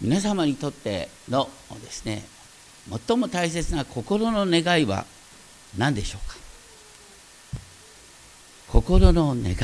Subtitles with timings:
[0.00, 1.50] 皆様にとっての
[1.82, 2.24] ですね
[3.06, 5.04] 最も大切な心の願いは
[5.76, 6.36] 何でしょうか？
[8.68, 9.56] 心の願い。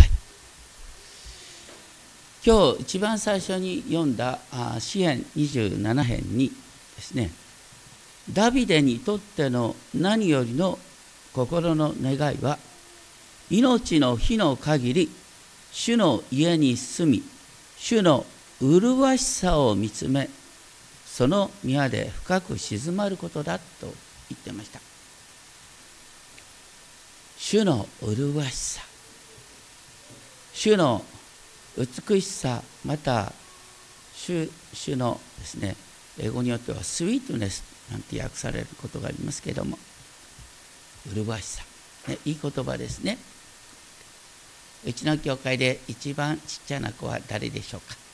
[2.45, 4.39] 今日一番最初に読んだ
[4.79, 6.51] 詩篇27編に
[6.97, 7.31] ですね
[8.33, 10.79] ダビデにとっての何よりの
[11.33, 12.59] 心の願いは
[13.51, 15.11] 命の日の限り
[15.73, 17.23] 主の家に住み
[17.79, 18.25] 主の
[18.63, 20.29] 麗しさを見つめ
[21.05, 23.65] その宮で深く静まることだと
[24.29, 24.81] 言ってました。
[27.39, 28.83] 主の麗しさ
[30.53, 31.05] 主の
[31.77, 33.33] 美しさまた
[34.15, 35.77] 主主のですね
[36.19, 39.79] 英語によってはスイートネスなんて訳されることがありますけれども
[41.15, 41.63] 麗しさ、
[42.09, 43.19] ね、いい言葉ですね。
[44.87, 48.06] うちの教会で一番ちっちゃな子は誰でしょうか？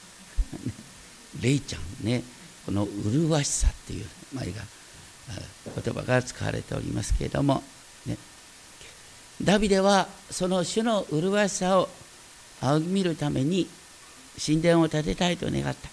[1.40, 2.22] レイちゃんね
[2.66, 7.62] この麗しさっていう、まあ、言葉が使われておりますけれども、
[8.06, 8.16] ね、
[9.42, 11.88] ダビデはその主の麗しさを
[12.60, 13.66] 仰ぎ見るために
[14.44, 15.88] 神殿を建てたいと願った。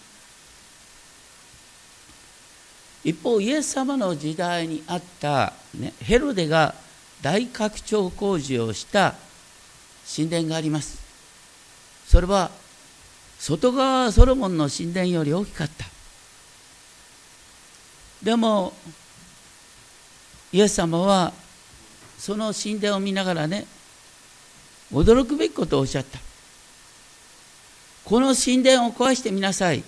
[3.04, 6.76] 一方イエス様の時代にあった、ね、ヘロデが
[7.22, 9.16] 大拡張工事をした
[10.16, 11.00] 神殿があります。
[12.06, 12.52] それは
[13.40, 15.86] 外側はソロモンの神殿より大きかった。
[18.22, 18.74] でも
[20.52, 21.32] イエス様は
[22.18, 23.66] その神殿を見ながらね
[24.92, 26.20] 驚くべきことをおっしゃった。
[28.04, 29.84] この神殿を壊してみなさい。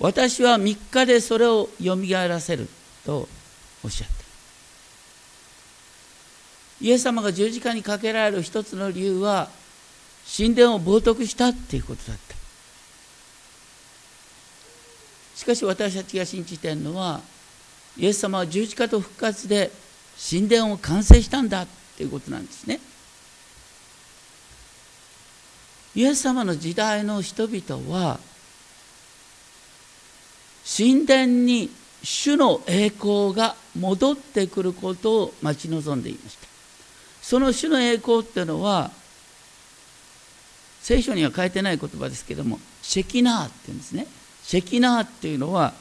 [0.00, 2.68] 私は3日でそれをよみがえらせる
[3.04, 3.28] と
[3.84, 4.14] おっしゃった。
[6.80, 9.50] イエス様が十字架にかけられる一つの理由は
[10.36, 12.39] 神殿を冒涜したっていうことだった。
[15.40, 17.22] しかし私たちが信じているのは
[17.96, 19.70] イエス様は十字架と復活で
[20.30, 21.66] 神殿を完成したんだっ
[21.96, 22.78] ていうことなんですね。
[25.94, 28.20] イエス様の時代の人々は
[30.76, 31.70] 神殿に
[32.02, 36.46] 主の栄光が戻ってくることを待ち望んでいました。
[37.22, 38.90] その主の栄光っていうのは
[40.82, 44.06] 聖書には書いてない言葉ですけどもシェキナーっていうんですね。
[44.50, 45.72] シェキナーっていうのは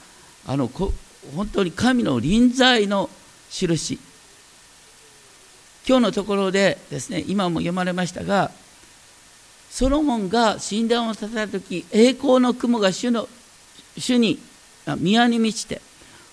[0.45, 0.93] あのこ
[1.35, 3.09] 本当に神の臨在の
[3.49, 3.97] 印。
[5.87, 8.51] 今日のところでですね今も読まれましたが
[9.71, 13.27] ソロモンが神殿を建てた時栄光の雲が主の
[13.97, 14.37] 主に
[14.99, 15.81] 宮に満ちて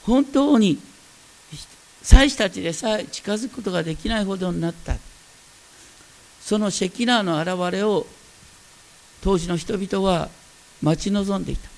[0.05, 0.79] 本当に
[2.03, 4.97] 祭司たちでさえ近づくことができないほどになった。
[6.43, 8.07] そのシェキナーの現れを
[9.23, 10.29] 当時の人々は
[10.83, 11.76] 待ち望んでいた。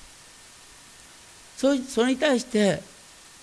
[1.59, 2.81] それに対して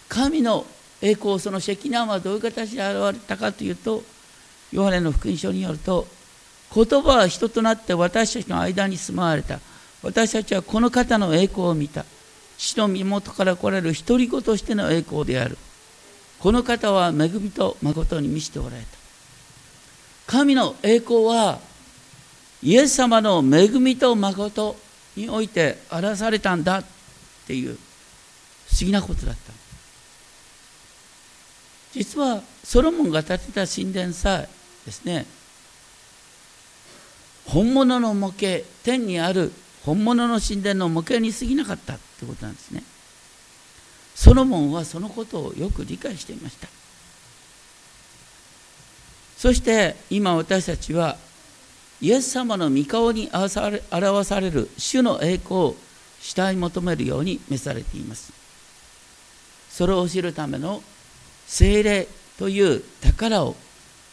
[0.08, 0.64] 神の
[1.02, 4.02] 栄光そのシェキナーはどういう形で現れたかというと
[4.72, 6.06] ヨハネの福音書によると
[6.74, 9.60] 言葉は人となって私たちの間に住まわれた。
[10.02, 12.04] 私たちはこの方の栄光を見た。
[12.58, 15.56] 父の身元から来られる独り子としての栄光である。
[16.38, 18.86] この方は恵みと誠に満ちておられた。
[20.26, 21.60] 神の栄光は
[22.62, 24.76] イエス様の恵みと誠
[25.16, 26.84] において表されたんだっ
[27.46, 27.78] ていう。
[28.78, 29.52] 思議なことだった。
[31.92, 34.48] 実はソロモンが建てた神殿さえ
[34.84, 35.24] ですね
[37.46, 39.50] 本物の模型天にある
[39.84, 42.82] 本物の神殿の模型に過ぎなかったってことなんですね。
[44.14, 46.68] ソロモンはそのことをよく理解していました。
[49.38, 51.16] そして今私たちは
[52.00, 53.48] イエス様の御顔に表
[54.24, 55.76] される主の栄光を
[56.20, 58.35] 主体求めるように召されています。
[59.76, 60.82] それを知るための
[61.46, 63.56] 精霊という宝を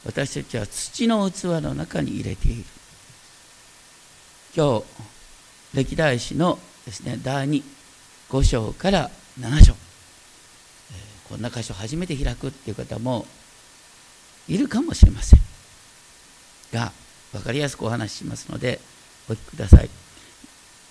[0.05, 2.65] 私たちは土の器の中に入れている。
[4.53, 4.83] 今日
[5.73, 9.73] 歴代史のですね第25章から7章。
[11.29, 13.25] こんな箇所初めて開くっていう方も
[14.49, 15.39] いるかもしれません。
[16.73, 16.91] が
[17.31, 18.81] 分かりやすくお話ししますので
[19.29, 19.89] お聞きください。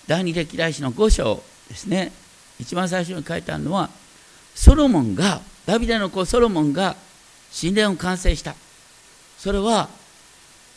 [0.06, 2.10] 第二歴代史の5章ですね。
[2.58, 3.90] 一番最初に書いてあるのは
[4.54, 6.96] ソロモンがダビデの子ソロモンが
[7.58, 8.54] 神殿を完成した。
[9.38, 9.88] それは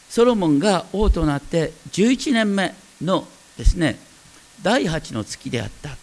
[0.10, 3.28] ソロモンが王となって11年目の
[3.58, 3.98] ですね
[4.62, 5.98] 第8の月であった。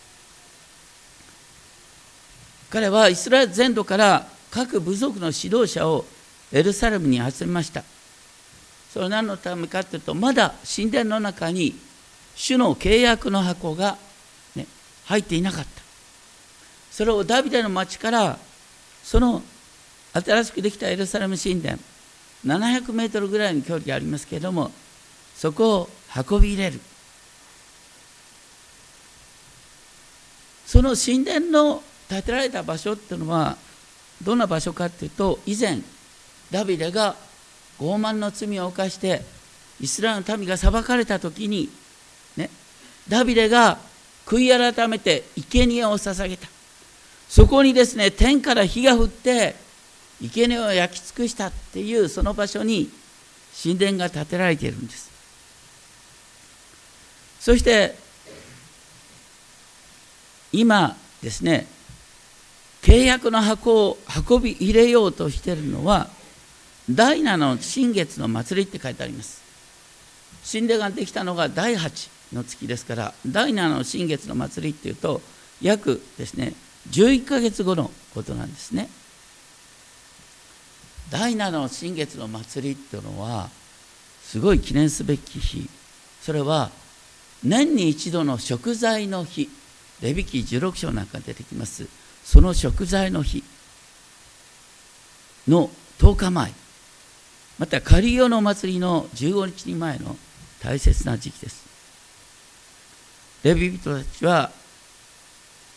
[2.70, 6.04] 彼はイスラエル全土から各部族の指導者を
[6.52, 7.84] エルサレムに集めました。
[8.92, 11.74] それは何のためかというとまだ神殿の中に
[12.34, 13.96] 主の契約の箱が、
[14.56, 14.66] ね、
[15.06, 15.81] 入っていなかった。
[16.92, 18.38] それをダビデの町から
[19.02, 19.42] その
[20.12, 21.78] 新しくできたエルサレム神殿
[22.44, 24.70] 700メートルぐらいの距離がありますけれども
[25.34, 26.80] そこを運び入れる。
[30.66, 33.56] その神殿の建てられた場所っていうのは
[34.22, 35.80] どんな場所かっていうと以前
[36.50, 37.14] ダビデが
[37.78, 39.22] 傲慢の罪を犯して
[39.80, 41.68] イスラエルの民が裁かれた時に
[42.36, 42.50] ね
[43.08, 43.78] ダビデが
[44.26, 46.48] 悔い改めて生贄を捧げた。
[47.32, 49.56] そこにですね天から火が降って
[50.20, 52.90] 生贄を焼き尽くしたっていうその場所に
[53.62, 55.10] 神殿が建てられているんです。
[57.40, 57.94] そして
[60.52, 61.66] 今ですね
[62.82, 63.98] 契約の箱を
[64.28, 66.10] 運び入れようとしているのは
[66.90, 69.40] 第7の新月の祭りって書いてあります。
[70.52, 75.22] 神殿ができたのが第8の月ですから第7の新月の祭りっていうと
[75.62, 76.52] 約ですね
[76.90, 78.88] 11ヶ月後のことなんですね。
[81.10, 83.50] 第7の新月の祭りっていうのは
[84.22, 85.68] すごい記念すべき日。
[86.22, 86.70] それは
[87.44, 89.48] 年に一度の食材の日。
[90.00, 91.86] レビキ16章なんか出てきます。
[92.24, 93.44] その食材の日。
[95.46, 96.52] の10日前。
[97.58, 100.16] またカリオの祭りの15日に前の
[100.62, 101.66] 大切な時期です。
[103.44, 104.50] レビ人たちは、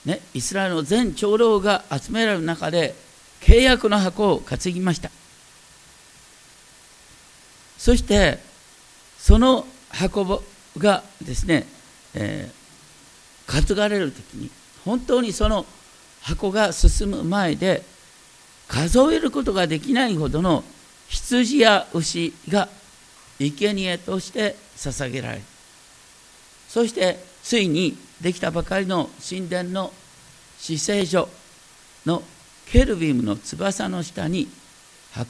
[0.06, 2.96] ね、イスラエルの全長老が集められる中で
[3.42, 5.10] 契約の箱を担ぎました。
[7.78, 8.40] そして
[9.20, 10.42] その箱
[10.78, 11.66] がですね、
[12.14, 14.50] えー、担がれる時に
[14.84, 15.66] 本当にその
[16.22, 17.84] 箱が進む前で
[18.68, 20.64] 数えることができないほどの
[21.10, 22.68] 羊や牛が
[23.40, 25.42] 生贄として捧げられる
[26.68, 29.94] そしてついにできたばかりの神殿の
[30.58, 31.30] 死聖所
[32.06, 32.24] の
[32.68, 34.48] ケルビムの翼の下に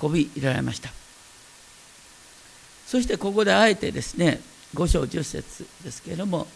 [0.02, 0.90] 運び入れられました。
[2.86, 4.40] そしてここであえてですね
[4.76, 6.48] 5章10節ですけれども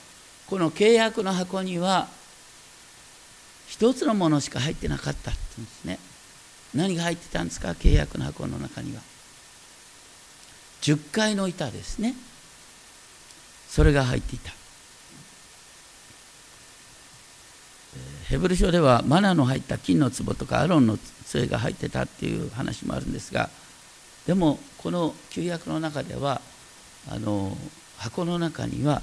[0.48, 2.08] この契約の箱には
[3.68, 6.00] 一つのものしか入ってなかったって言うんですね。
[6.74, 7.70] 何が入ってたんですか？
[7.70, 9.02] 契約の箱の中には。
[10.82, 12.14] 10階の板ですね。
[13.68, 14.54] それが入っていた。
[18.30, 23.50] ヘブル書ではマナの入った金の壺とかアロンの杖が入ってたっていう話もあるんですが
[24.28, 26.40] でもこの旧約の中では
[27.10, 27.58] あの
[27.98, 29.02] 箱の中には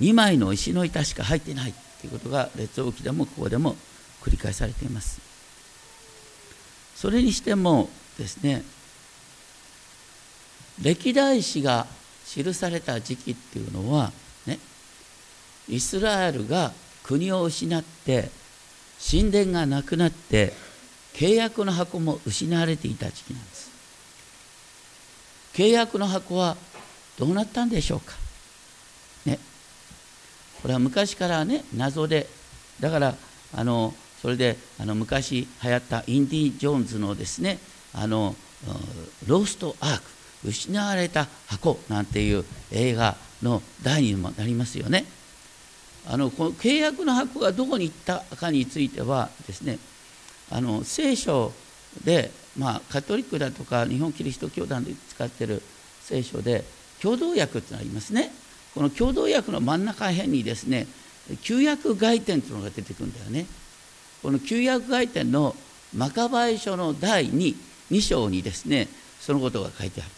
[0.00, 3.76] 2枚の石の板しか入ってないということが列王記でもここでも
[4.22, 5.20] 繰り返されています。
[6.96, 7.88] それにしても
[8.18, 8.62] ですね
[10.82, 11.86] 歴代史が
[12.26, 14.12] 記された時期っていうのは
[14.46, 14.58] ね
[15.68, 16.72] イスラエルが
[17.04, 18.30] 国を失って
[19.10, 20.52] 神殿がなくなって
[21.14, 23.70] 契約の箱も失われていた時期なんです。
[25.54, 26.56] 契約の箱は
[27.18, 28.14] どうなったんでしょうか。
[29.26, 29.38] ね。
[30.62, 32.26] これは昔からね謎で
[32.80, 33.14] だから
[33.54, 37.58] あのそれであの昔流行ったインディ・ジョーンズのですね
[37.92, 38.36] あの
[39.26, 40.04] ローストアーク
[40.44, 45.04] 失われた箱なんていう映画の題にもなりますよね。
[46.06, 49.78] あのこの契約の箱がどこに行ったかについてはですね
[50.50, 51.52] あの聖書
[52.04, 55.62] で、まあ、カトリックだとか日本キリスト教団で使ってる
[56.00, 56.64] 聖書で
[57.00, 58.30] 共同訳ってのがありますね。
[58.74, 60.86] この共同訳の真ん中辺にですね
[61.42, 63.46] 旧約外典というのが出てくるんだよね。
[64.22, 65.54] この旧約外典の
[65.94, 67.54] マカバイ書の第 2,
[67.90, 68.88] 2章にですね
[69.20, 70.10] そのことが書いてある。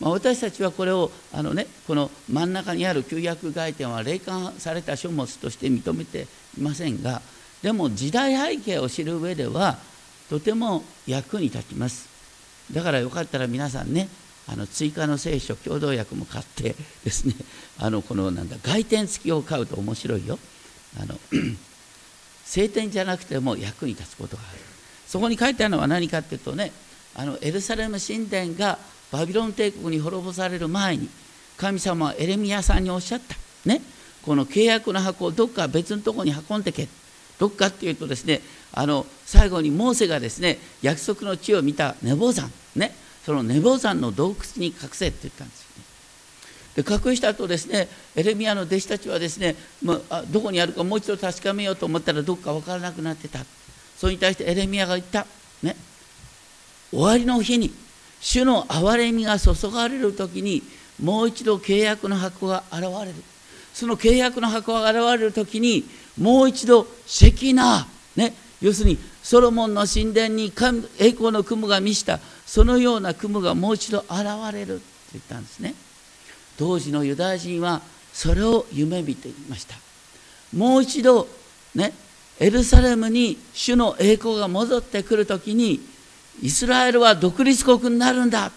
[0.00, 6.26] まあ、私たちはこれをあの、ね、この真ん中にある旧約外典は霊感された書物として認めて
[6.58, 7.22] いませんが
[7.62, 9.78] でも時代背景を知る上では
[10.28, 12.08] とても役に立ちます。
[12.72, 14.08] だからよかったら皆さんね
[14.48, 16.74] あの追加の聖書共同訳も買って
[17.04, 17.34] ですね
[17.78, 20.38] あのこのなんだ外典付きを買うと面白いよ。
[21.00, 21.18] あの
[22.44, 24.60] 聖典じゃなくても役に立つことがある。
[25.06, 26.72] そこに書いてあるのは何かっていうとね
[27.14, 28.78] あのエルサレム神殿が
[29.12, 31.08] バビロン帝国に滅ぼされる前に
[31.56, 33.36] 神様はエレミアさんにおっしゃった。
[33.64, 33.80] ね。
[34.22, 36.88] この契約の箱をどっか別のとこに運んでけ。
[37.38, 38.40] どっかっていうとですね
[38.72, 42.94] あの最後にモーセがですね約束の地を見たネボ山ね。
[43.24, 45.62] そのネボ山の洞窟に隠せって言ったんです
[46.76, 47.00] よね。
[47.00, 53.40] で隠した後ですねエレミアの弟子たちはですね、まあ、どこにあるかもう一度確かめようと思ったらどっか分からなくなってた。
[53.96, 55.26] それに対してエレミアが言った。
[55.62, 55.74] ね。
[56.90, 57.72] 終わりの日に
[58.20, 60.62] 主の憐れみが注がれる時に
[61.02, 63.14] もう一度契約の箱が現れる。
[63.74, 65.84] その契約の箱が現れる時に
[66.18, 70.52] もう一度シェキナー、ね、要するにソロモンの神殿に
[70.98, 74.82] 栄光の雲が満ちたそのような雲がもう一度現れるって
[75.12, 75.74] 言ったんですね。
[76.56, 77.82] 当時のユダヤ人は
[78.14, 79.76] それを夢見ていました。
[80.56, 81.28] もう一度
[81.74, 81.92] ね
[82.38, 85.80] エルサレムに主の栄光が戻ってくるときに
[86.42, 88.50] イスラエルは独立国になるんだ。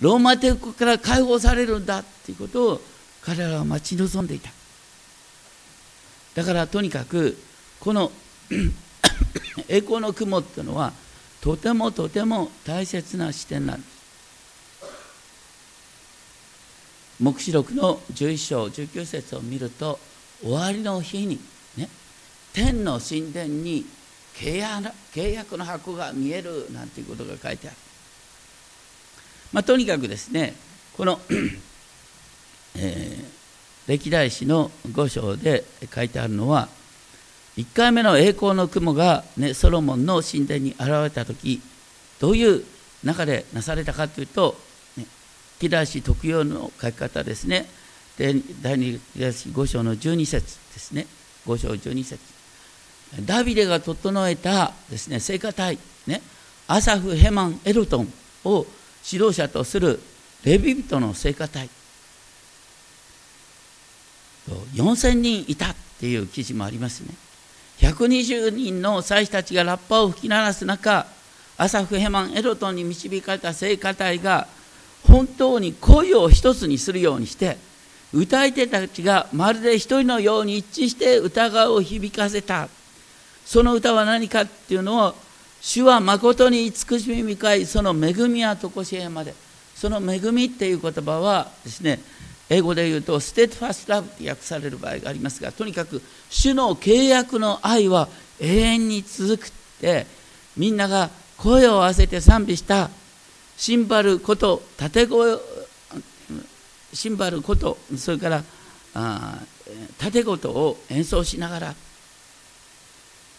[0.00, 2.80] ローマ帝国から解放されるんだっていうことを
[3.22, 4.50] 彼らは待ち望んでいた。
[6.34, 7.36] だからとにかく
[7.80, 8.10] この
[9.68, 10.92] 栄光の雲っていうのは
[11.40, 13.94] とてもとても大切な視点なんです。
[17.20, 20.00] 黙示録の11章19節を見ると
[20.42, 21.38] 終わりの日に
[21.76, 21.88] ね
[22.52, 23.86] 天の神殿に
[24.34, 27.76] 契約の箱が見えるなんていうことが書いてある、
[29.52, 30.54] まあ、とにかくですね
[30.96, 31.20] この、
[32.76, 33.24] えー、
[33.88, 36.68] 歴代史の5章で書いてあるのは
[37.56, 41.60] 1回目の栄光の雲が、ね、ソロモンの神殿に現れた時
[42.18, 42.64] どういう
[43.04, 44.56] 中でなされたかというと、
[44.96, 45.06] ね、
[45.60, 47.66] 木田氏特有の書き方ですね。
[48.18, 49.00] で第2
[49.32, 51.06] 史5章の12節ですね。
[51.46, 52.33] 5章12節。
[53.22, 56.20] ダビデが整えたですね聖歌隊、ね、
[56.66, 58.12] アサフ・ヘマン・エルトン
[58.44, 58.66] を
[59.10, 60.00] 指導者とする
[60.44, 61.68] レビ人の聖歌隊。
[64.74, 67.14] 4000人いたっていう記事もありますね。
[67.78, 71.06] 120人の祭司たちがラッパを吹き鳴らす中
[71.56, 74.46] アサフ・ヘマン・エロトンに導かれた聖歌隊が
[75.06, 77.56] 本当に声を一つにするようにして
[78.12, 82.68] 歌い手たちがまるで一人のように一致して歌声を響かせた。
[83.44, 85.14] その歌は何かっていうのを
[85.60, 89.34] 主は誠に慈しみ深いその恵みはとこしえまで。
[89.74, 92.00] その恵みっていう言葉はですね
[92.48, 98.08] 英語で言うとステッファストラブって訳される場合がありますがとにかく主の契約の愛は
[98.40, 100.06] 永遠に続くって
[100.56, 102.90] みんなが声を合わせて賛美した
[103.56, 105.38] シンバルこと縦声
[106.92, 108.42] シンバルことそれから
[109.98, 111.74] 縦琴を演奏しながら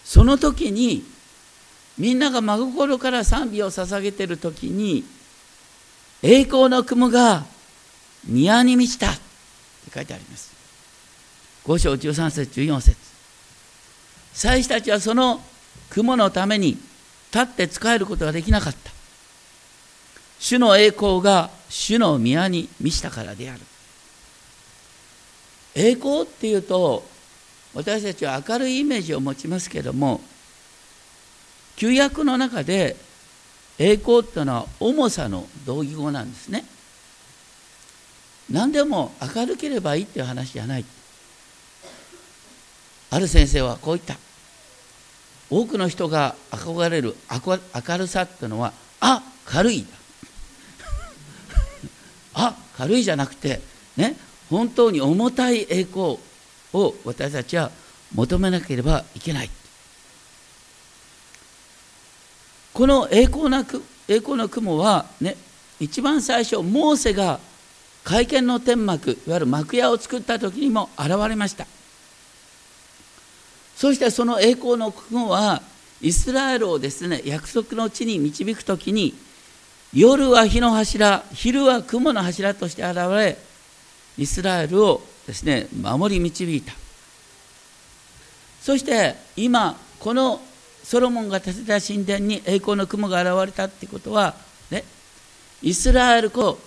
[0.06, 1.04] その時に
[1.98, 5.04] みんなが真心から賛美を捧げている時に
[6.22, 7.46] 栄光の雲が
[8.26, 9.12] 宮に満ちた。
[9.12, 9.22] って
[9.94, 10.54] 書いてあります。
[11.66, 12.98] 5章13節14節。
[14.34, 15.42] 祭司たちはその
[15.90, 16.78] 雲のために
[17.34, 18.92] 立って使えることができなかった。
[20.40, 23.62] 主の栄光が主の宮に満ちたからである。
[25.76, 27.06] 栄光っていうと
[27.76, 30.22] 私たちは明るいイメージを持ちますけども
[31.76, 32.96] 旧約の中で
[33.78, 36.64] 栄光っていうのは重さの同義語なんですね。
[38.50, 40.86] 何でも明るければいいっていう話じゃない。
[43.10, 44.16] ある先生はこう言った。
[45.50, 49.88] 多くの人が憧れる明るさっていうのはあ軽いだ。
[52.48, 53.60] あ軽いじゃなくて
[53.98, 54.16] ね
[54.50, 56.18] 本当に重たい栄光。
[56.76, 57.72] を私たちは
[58.14, 59.50] 求めなければいけない。
[62.74, 65.38] この栄光なく栄光の雲はね
[65.80, 67.40] 一番最初モーセが
[68.04, 71.66] 会見の天幕いわゆる幕屋を作った時にも現れました。
[73.76, 75.62] そしてその栄光の雲は
[76.02, 79.14] イスラエルをですね約束の地に導く時に
[79.94, 83.38] 夜は火の柱昼は雲の柱として現れ
[84.18, 86.74] イスラエルをですね守り導いた。
[88.62, 90.42] そして今この
[90.84, 94.36] ソロモンが建てた神殿に栄光の雲が現れたってことは
[94.72, 94.84] ね
[95.62, 96.60] イスラエルこ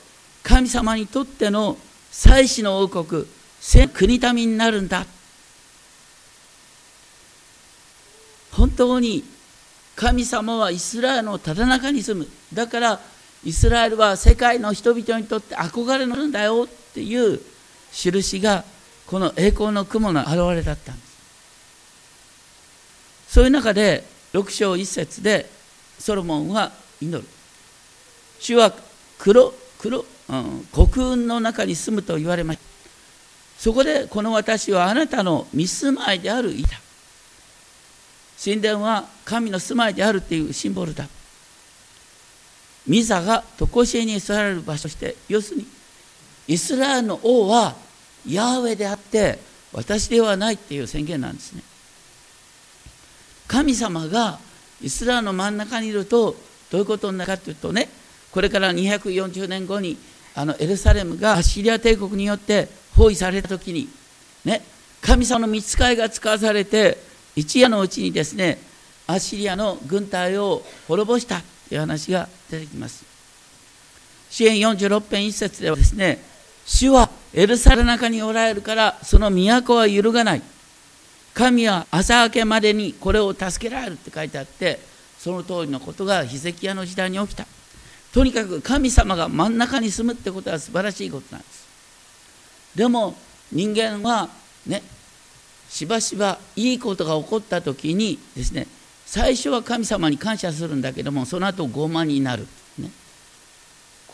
[0.43, 1.77] 神様にとっての
[2.11, 3.27] 祭祀の王国
[3.93, 5.05] 国民になるんだ。
[8.53, 9.23] 本当に
[9.95, 12.29] 神様はイスラエルのただ中に住む。
[12.53, 13.01] だから
[13.45, 17.41] イスラエルは世界の人々にとって憧れのんだよっていう
[18.03, 18.65] 印が
[19.07, 21.09] この栄光の雲の現れだったんです。
[23.29, 25.49] そういう中で6章1節で
[25.99, 27.27] ソロモンは祈る。
[28.41, 28.73] 主は
[29.19, 32.63] 黒黒うん、国運の中に住むと言われました。
[33.59, 36.79] そこでこの私はあなたの見住まいであるいた
[38.43, 41.09] 神殿は神の住まいであるっていうシンボルだ。
[42.87, 45.67] ミザが常しえに座られる場所として要するに
[46.47, 47.75] イスラエルの王は
[48.29, 49.39] ヤーウェであって
[49.73, 51.63] 私ではないっていう宣言なんですね。
[53.47, 54.39] 神様が
[54.83, 56.37] イスラエルの真ん中にいると
[56.71, 57.89] どういうことになるかというとね
[58.31, 59.97] これから240年後に
[60.35, 63.89] あのエルサレムがアッシリア帝国によって包囲された時に
[64.45, 64.63] ね
[65.01, 66.99] 神様の見つかいが使わされて
[67.35, 68.59] 一夜のうちにですね
[69.07, 73.05] アッシリアの軍隊を滅ぼしたという話が出てきます。
[74.31, 76.23] 支援46編一節ではですね
[76.67, 80.43] 主はエルサレ中におられるからその都は揺るがない。
[81.35, 84.81] 神は朝明けまでにこれを助けられるって書いてあって
[85.19, 87.47] その通りのことがヒゼキヤの時代に起きた。
[88.13, 91.69] とにかく神様が真ん中に住むってことは素晴らしいことなんです。
[92.75, 93.15] でも
[93.53, 94.29] 人間は
[94.67, 94.83] ね
[95.69, 98.67] しばしばいいことが起こった時にですね
[99.07, 102.47] 最初は神様に感謝するんだけどもその後傲慢になる、
[102.79, 102.91] ね、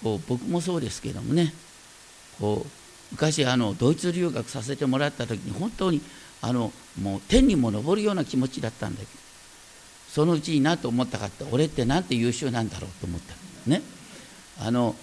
[0.03, 1.55] こう僕もそうですけどもね。
[2.39, 2.84] こう
[3.15, 6.01] 昔あのドイツ留学させてもらった時に本当に
[6.43, 9.11] あのもう天にも昇るような気持ちだったんだけど
[10.09, 13.83] そのうちに何と思ったかって俺ってなんて優秀なんだろうと思ったね。
[14.61, 14.95] あの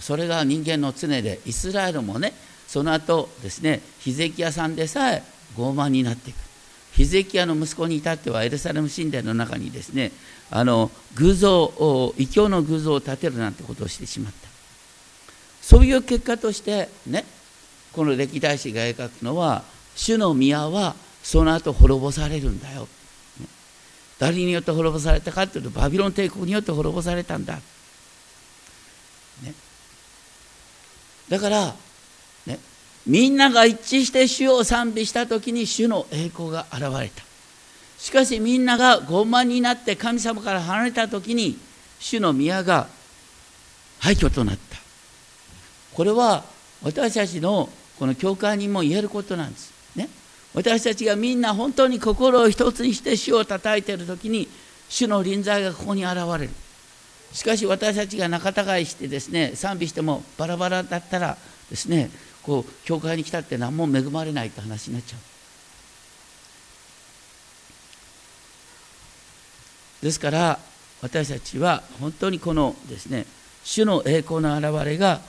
[0.00, 2.32] それが人間の常でイスラエルもね
[2.66, 5.22] その後ですねヒゼキヤさんでさえ
[5.56, 6.36] 傲慢になっていく。
[6.92, 10.12] ヒゼキヤの息子に至ってはエルサレム神殿の中にですね
[10.50, 14.51] あの偶像を異教の偶像を建てるなんてことをしてしまった。
[15.72, 17.24] そういう結果としてね
[17.94, 19.64] この歴代史が描くのは
[19.96, 22.86] 主の宮はその後滅ぼされるんだよ、
[24.18, 27.62] 誰によって滅ぼされたかというとバビロン帝国によって滅ぼされたんだ、ね、
[31.30, 31.74] だから
[32.46, 32.58] ね
[33.06, 37.22] みんなが一致して主を賛美した時に主の栄光が現れた。
[37.98, 41.56] しかしみんなが傲慢になって神様から離れた時に
[41.98, 42.88] 主の宮が
[44.00, 44.81] 廃墟となった。
[45.94, 46.44] これは
[46.82, 47.68] 私たちの
[47.98, 49.72] この教会にも言えることなんです。
[49.94, 50.08] ね、
[50.54, 54.48] 私たちがみんな本当に心を一つにして主を叩いている時に
[54.88, 56.50] 主の臨在がここに現れる。
[57.32, 61.38] しかし私たちが仲違いしてですね賛美してもバラバラだったら
[61.70, 62.10] ですね
[62.42, 65.20] こう教会に来たって何も恵まれないって話になっちゃう。
[70.04, 70.58] ですから
[71.00, 73.24] 私たちは本当にこのですね
[73.64, 75.20] 主の栄光の現れが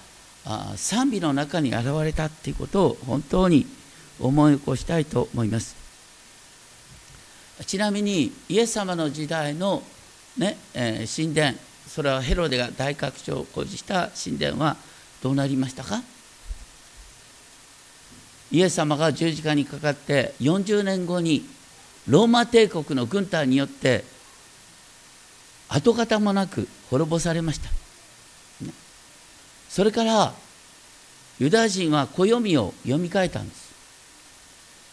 [0.75, 3.65] 賛美の中に現れたっていうことを本当に
[4.19, 5.75] 思い起こしたいと思います。
[7.65, 9.83] ちなみにイエス様の時代の、
[10.37, 11.53] ねえー、神殿
[11.87, 14.75] それはヘロデが大拡張を講じした神殿は
[15.21, 16.01] どうなりましたか？
[18.51, 21.45] イエス様が十字架にかかって40年後に
[22.07, 24.03] ローマ帝国の軍隊によって
[25.69, 27.82] 跡形もなく滅ぼされました。
[29.73, 30.33] それから
[31.39, 33.73] ユダヤ人は暦を読み替えたんです、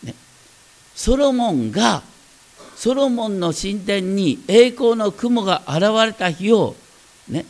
[0.03, 0.15] ね、
[0.95, 2.03] ソロモンが
[2.77, 6.77] ソロモンの神殿に栄光の雲が現れた日を、
[7.29, 7.45] ね、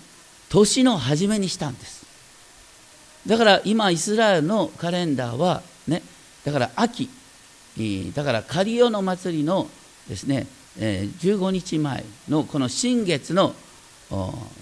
[0.48, 2.04] 年の初めにしたんです。
[3.28, 6.02] だから今イスラエルのカレンダーはね。
[6.44, 7.08] だから秋。
[8.12, 9.68] だからカリオの祭りの
[10.08, 10.48] ですね。
[10.76, 13.54] 15日前のこの新月の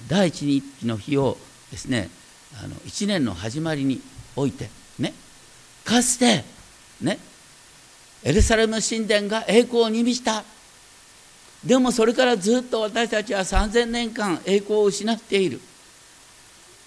[0.06, 1.38] 第一日の日を
[1.70, 2.10] ですね。
[2.62, 4.00] あの1年の始まりに
[4.34, 4.68] おいて
[4.98, 5.14] ね。
[5.84, 6.44] かつて
[7.00, 7.18] ね。
[8.24, 10.42] エルサレム神殿が栄光に満ちた。
[11.64, 15.60] でもそれからずっと私たちは3000年間栄光を失っている。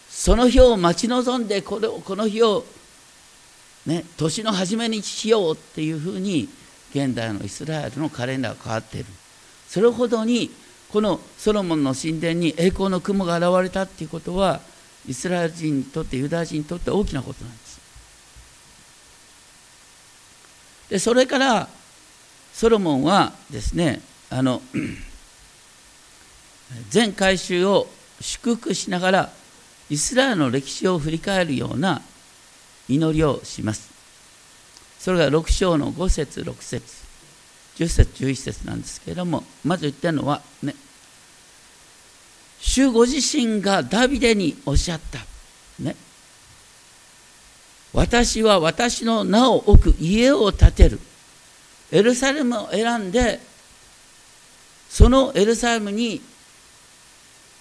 [0.09, 2.65] その日を待ち望んでこのこの日を、
[3.85, 6.49] ね、年の初めにしようっていうふうに
[6.91, 9.05] 現代のイスラエルのカレンダーが変わっている。
[9.69, 10.51] それほどに
[10.89, 14.59] このソロモンの神殿に栄光の雲が現れたっていうことは
[15.07, 17.81] イスラエル人にとってユダヤ人にとって大きなことなんです。
[20.89, 21.67] でそれから
[22.53, 24.61] ソロモンはですねあの
[26.89, 27.87] 全改宗を
[28.19, 29.29] 祝福しながら
[29.89, 32.01] イスラエルの歴史を振り返るような
[32.87, 33.89] 祈りをします。
[34.99, 37.01] それが6章の5節6節
[37.77, 40.75] 10節11節なんですけれどもまず言ってるのはね
[42.61, 45.19] 主ご自身がダビデにおっしゃった。
[45.79, 45.95] ね。
[47.91, 50.99] 私は私の名を置く家を建てる。
[51.91, 53.39] エルサレムを選んで、
[54.89, 56.21] そのエルサレムに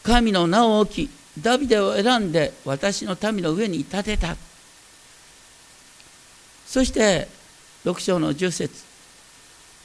[0.02, 1.10] 神の名を置き、
[1.40, 4.36] ダビデを選んで私の民の上に建てた。
[6.66, 7.26] そして
[7.84, 8.84] 6章の10節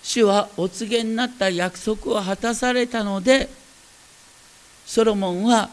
[0.03, 3.49] 主はお告げになった約束を果たされたので
[4.85, 5.69] ソロモンは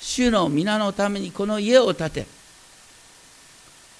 [0.00, 2.26] 主の皆のためにこの家を建て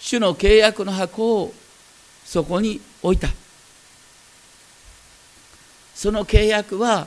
[0.00, 1.54] 主の契約の箱を
[2.24, 3.28] そこに置いた。
[5.94, 7.06] その契約は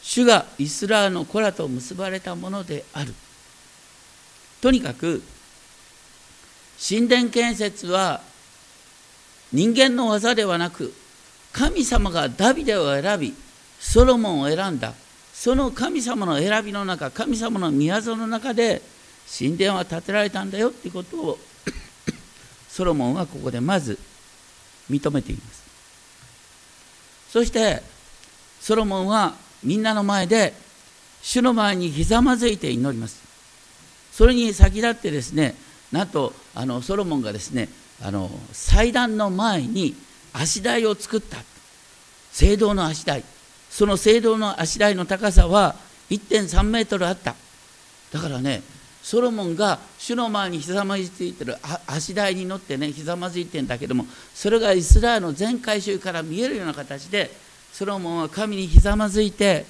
[0.00, 3.12] 主がイスラエルの子らと結ばれたものである。
[4.62, 5.22] とにかく
[6.88, 8.22] 神殿建設は
[9.52, 10.94] 人間の技ではなく
[11.52, 13.34] 神様がダビデを選び
[13.78, 14.94] ソロモンを選んだ。
[15.38, 18.80] その神様の選びの中神様の宮業の中で
[19.38, 21.38] 神殿は建てられたんだよっていうことを
[22.70, 23.98] ソロモンはここでまず
[24.90, 25.66] 認めています。
[27.28, 27.82] そして
[28.60, 30.54] ソロモンはみんなの前で
[31.22, 33.22] 主の前にひざまずいて祈ります。
[34.12, 35.54] それに先立ってですね
[35.92, 37.68] なんとあのソロモンがですね
[38.02, 39.94] あの祭壇の前に
[40.32, 41.36] 足台を作った。
[42.32, 43.22] 聖堂の足台。
[43.76, 45.76] その聖堂の足台の高さは
[46.08, 47.34] 1.3メートルあった。
[48.10, 48.62] だからね
[49.02, 57.30] ソロモンが主の前にひざまずいてる足台に乗ってねひざまずいてんだけどもそれがイスラエルの全回収から見えるような形で
[57.70, 59.66] ソロモンは神にひざまずいて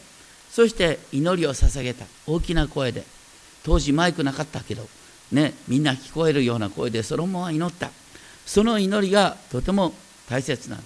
[0.52, 2.04] そして祈りを捧げた。
[2.28, 3.02] 大きな声で。
[3.64, 4.86] 当時マイクなかったけど
[5.32, 7.90] ねみんな聞こえるような声でソロモンは祈った。
[8.46, 9.92] その祈りがとても
[10.28, 10.82] 大切なの。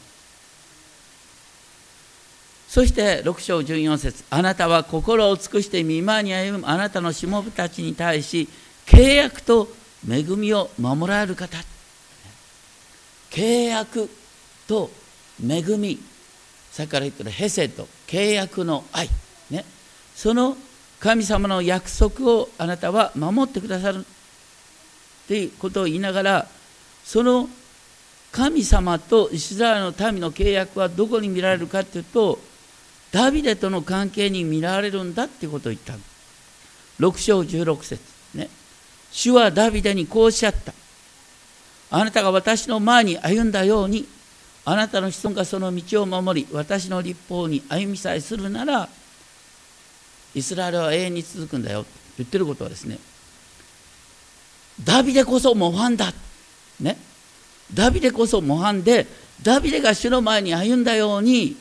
[2.70, 8.48] そして6章14節あなたは心を尽くして見舞いに歩むあなたのしもべたちに対し
[8.86, 9.66] 契約と
[10.08, 11.58] 恵みを守られる方。
[13.30, 14.08] 契約
[14.68, 14.88] と
[15.44, 15.98] 恵み。
[16.70, 19.08] さっきから言ってるヘセと契約の愛、
[19.50, 19.64] ね、
[20.14, 20.56] その
[21.00, 23.98] 神様の約束をあなたは守ってくださる。
[23.98, 26.46] っていうことを言いながら
[27.02, 27.48] その
[28.30, 32.38] 神様とイスラエルの民の契約はどこに見られるかというと
[33.12, 35.94] ダビデとの関係に見られるんだってことを言った。
[37.00, 38.00] 6章16節
[38.34, 38.48] ね。
[39.10, 40.72] 主はダビデにこうおっしゃった。
[41.90, 44.06] あなたが私の前に歩んだように
[44.64, 48.88] あなたの子孫がその道を守り私の立法に歩みさえするなら
[50.34, 51.84] イスラエルは永遠に続くんだよ。
[52.16, 52.98] 言ってることはですね。
[54.84, 56.12] ダビデこそ模範だ。
[56.78, 56.96] ね。
[57.74, 59.06] ダビデこそ模範で
[59.42, 61.56] ダビデが主の前に歩んだように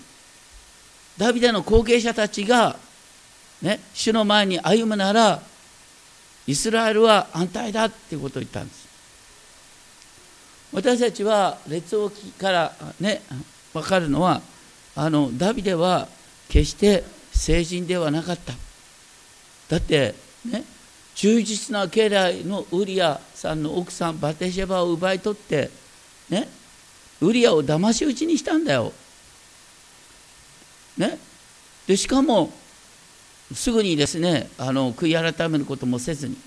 [1.19, 2.77] ダビデの後継者たちが、
[3.61, 5.41] ね、主の前に歩むなら
[6.47, 8.87] イスラエルは安泰だっていうことを言ったんです。
[10.71, 13.21] 私たちは列王記からね
[13.73, 14.41] 分かるのは
[14.95, 16.07] あのダビデは
[16.47, 17.03] 決して
[17.33, 18.53] 成人ではなかった。
[19.67, 20.15] だって
[20.49, 20.63] ね
[21.15, 25.69] 忠実な家来のウリアさんの奥さんバテシェバを奪い取って
[26.29, 26.47] ね
[27.19, 28.93] ウリアを騙し討ちにしたんだよ。
[30.99, 31.17] ね、
[31.87, 32.51] でしかも
[33.53, 36.37] すぐにですねあの悔い改めることもせずに。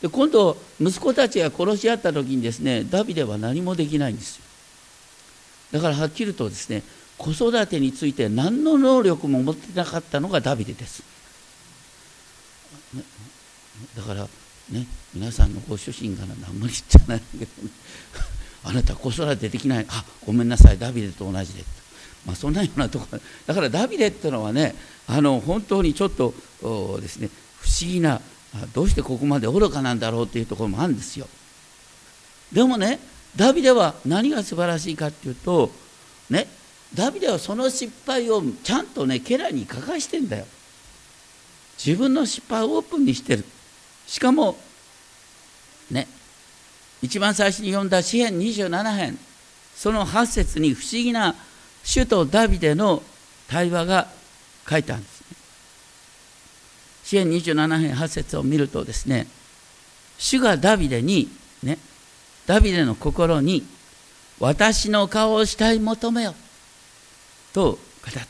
[0.00, 4.44] で今度息子たちが殺し合った時にですねダビデは何もできないんですよ。
[5.72, 6.82] だからはっきりとですね
[7.18, 11.02] 子育てについて何の能力も持ってなかったのがダビデです、
[13.94, 14.26] だから
[14.70, 17.70] ね皆さんのご主人が何も言っちゃないんだけどね。
[18.64, 19.86] あなた子育てできない。
[19.88, 21.64] あごめんなさいダビデと同じで。
[22.26, 23.18] まあ、そんなようなところ。
[23.46, 24.74] だからダビデっていうのはね
[25.06, 26.34] あの本当にちょっと
[27.00, 27.30] ですね
[27.60, 28.20] 不思議な
[28.72, 31.28] どうしてここまで愚かなんだろうっていうところもあるんですよ。
[32.52, 33.00] でもね
[33.36, 35.70] ダビデは何が素晴らしいかっていうと
[36.28, 36.46] ね
[36.94, 40.46] ダビデはその失敗をちゃんとね家来に書かしてんだよ。
[41.82, 43.44] 自分の失敗をオープンにしてる。
[44.06, 44.58] しかも
[45.90, 46.08] ね
[47.00, 49.18] 一番最初に読んだ詩編27編
[49.74, 51.34] その8節に不思議な
[51.84, 53.02] 主とダビデの
[53.48, 54.08] 対話が
[54.68, 55.26] 書いてあるんですね。
[57.04, 59.26] 支援27編8節を見るとですね、
[60.18, 61.28] 主がダビデに、
[61.62, 61.78] ね、
[62.46, 63.66] ダビデの心に、
[64.38, 66.34] 私の顔をしたい求めよ
[67.52, 68.20] と語った。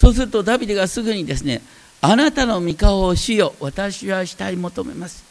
[0.00, 1.62] そうするとダビデがすぐにですね、
[2.00, 5.24] あなたの御顔を主よ、私はしたい求めます。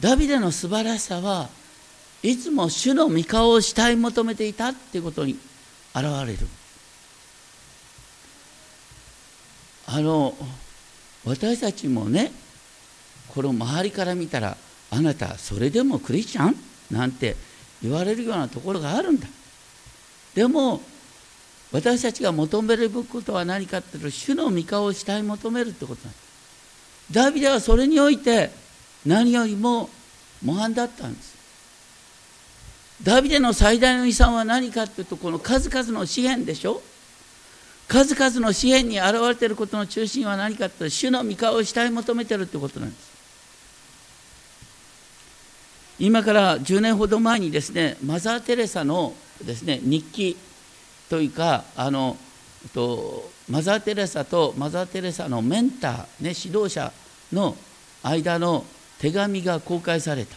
[0.00, 1.48] ダビデの素晴らしさは
[2.22, 5.38] いつも主の御顔を慕い求めていたっていうことに
[5.94, 6.38] 現れる。
[9.86, 10.34] あの
[11.24, 12.30] 私たちもね
[13.28, 14.56] この周りから見たら
[14.90, 16.56] あなたそれでもクリスチャン？
[16.90, 17.36] なんて
[17.82, 19.26] 言われるようなところがあるんだ。
[20.34, 20.82] でも
[21.70, 28.50] 私たちが求めることは何かっていうと主の御顔を慕い求めるってことなんですダビデはそれにおいて
[29.06, 29.88] 何よりも
[30.42, 31.37] 模範だったんです。
[33.02, 36.82] ダビデの最大の遺産は何かっていうとこの数々の詩篇でしょ？
[37.86, 43.08] 数々の詩篇に現れていることの中心は何かって主の御顔を慕い求めてるってことなんです。
[45.98, 50.36] 今から10年ほど前にですねマザー・テレサのですね日記
[51.08, 52.16] というかあの
[52.74, 56.92] とマザー・テレサとマザー・テレサのメンター、ね、指導者
[57.32, 57.56] の
[58.02, 58.64] 間の
[58.98, 60.36] 手紙が公開された、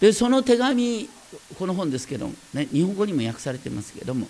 [0.00, 1.08] でその手紙
[1.58, 4.26] この本ですけども、ね、日本語にも訳されてますけども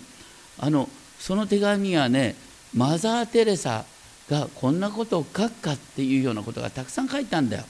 [0.57, 2.35] あのその手紙はね
[2.73, 3.85] マザー・テレサ
[4.29, 7.63] がこんなことを書くかっていうようなことがたくさん書いたんだよ。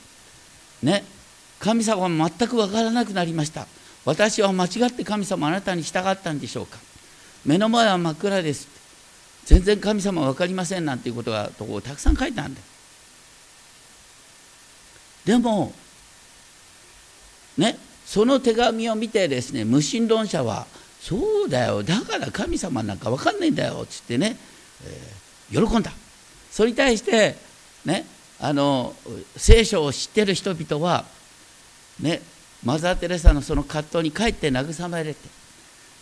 [0.82, 1.04] ね
[1.58, 3.66] 神様は全く分からなくなりました。
[4.04, 6.78] 私は間違って神様あなたに従ったんでしょうか
[7.44, 8.68] 目の前は真っ暗です
[9.44, 12.66] 全然神様分かりませんなんていうことがとこたくさん書いたんだよ
[15.26, 15.72] でも
[17.58, 17.76] ね
[18.10, 20.66] その手紙を見てですね無神論者は
[21.00, 24.36] そうだよだから神様なんか分かんないんだよっつってね、
[25.52, 25.92] えー、喜んだ。
[26.50, 27.36] それに対して
[27.84, 28.04] ね
[28.40, 28.94] あの
[29.36, 31.04] 聖書を知ってる人々は
[32.00, 32.20] ね
[32.64, 35.20] マザー・テレサのその葛藤にかえって慰められて。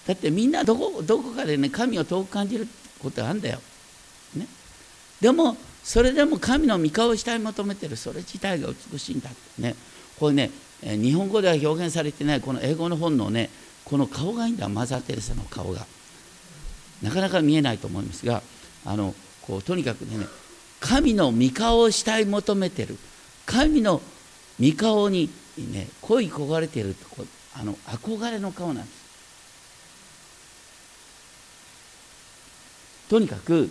[0.06, 2.66] だってみんなどこどこかでね神を遠く感じる
[3.00, 3.60] ことがあるんだよ、
[4.34, 4.46] ね、
[5.20, 7.96] でもそれでも神の御顔をしたい求めてる。
[7.96, 9.74] それ自体が美しいんだってね。
[10.18, 10.50] これね
[10.82, 13.50] 日本語では表現されてないこの英語の本のね
[13.84, 14.68] この顔がいいんだ。
[14.68, 15.86] マザー・テレサの顔が。
[17.02, 18.42] なかなか見えないと思いますが
[18.84, 20.26] あのこうとにかくね
[20.80, 22.96] 神の御顔をしたい求めてる。
[23.46, 24.02] 神の
[24.60, 29.08] 御顔にね恋焦がれてるとこあの憧れの顔なんです。
[33.08, 33.70] とにかく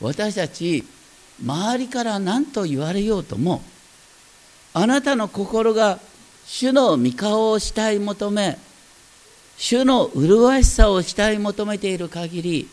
[0.00, 0.84] 私たち
[1.44, 3.62] 周りから何と言われようとも
[4.74, 6.00] あなたの心が
[6.46, 8.58] 主の御顔をしたい求め
[9.56, 12.68] 主の麗しさをしたい求めている限り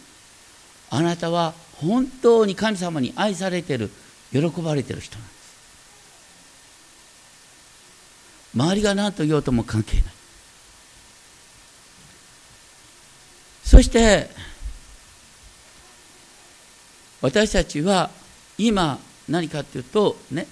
[0.89, 3.91] あなたは本当に神様に愛されてる
[4.31, 5.41] 喜ばれている人なんです。
[8.55, 10.03] 周りが何と言おうとも関係ない。
[13.63, 14.29] そして
[17.21, 18.09] 私たちは
[18.57, 20.45] 今何かというとね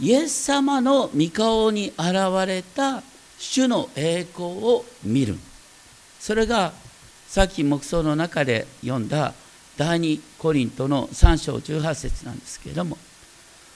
[0.00, 3.02] イエス様の御顔に現れた
[3.38, 5.36] 主の栄光を見る。
[6.20, 6.72] それが
[7.28, 9.34] さっき黙想の中で読んだ
[9.76, 12.96] 第二コリントの3章18節なんですけれども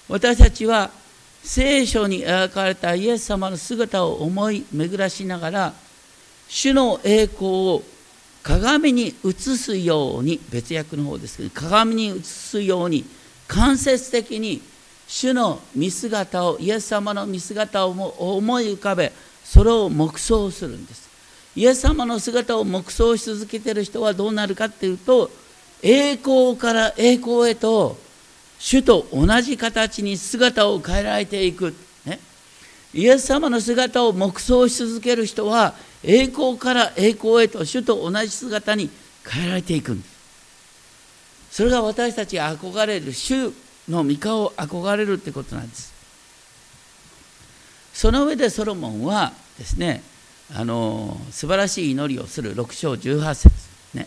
[0.08, 0.90] 私たちは
[1.42, 5.72] 聖書に描かれたイエス様の姿を思い巡らしながら
[6.48, 7.82] 主の栄光を
[8.42, 13.04] 鏡に映すように別訳の方ですけど鏡に映すように
[13.46, 14.62] 間接的に
[15.10, 19.10] 主の見姿をイエス様の見姿を思い浮かべ
[19.42, 21.10] それを黙想するんです。
[21.56, 25.28] イエス様の姿を黙想し続けてる人はどうなるかっていうと
[25.82, 27.98] 栄光から栄光へと
[28.60, 31.74] 主と同じ形に姿を変えられていく、
[32.06, 32.20] ね、
[32.94, 38.88] イエス様の姿を黙想し続ける人は栄光から栄光へと主と同じ姿に
[39.28, 40.20] 変えられていくんです。
[41.50, 43.52] それが私たちが憧れる主
[43.90, 45.92] の御顔を憧れるってことなんです。
[47.92, 50.02] その上でソロモンはですね
[50.54, 52.54] あの素晴らしい祈りをする。
[52.54, 53.50] 6章18節。
[53.94, 54.06] ね。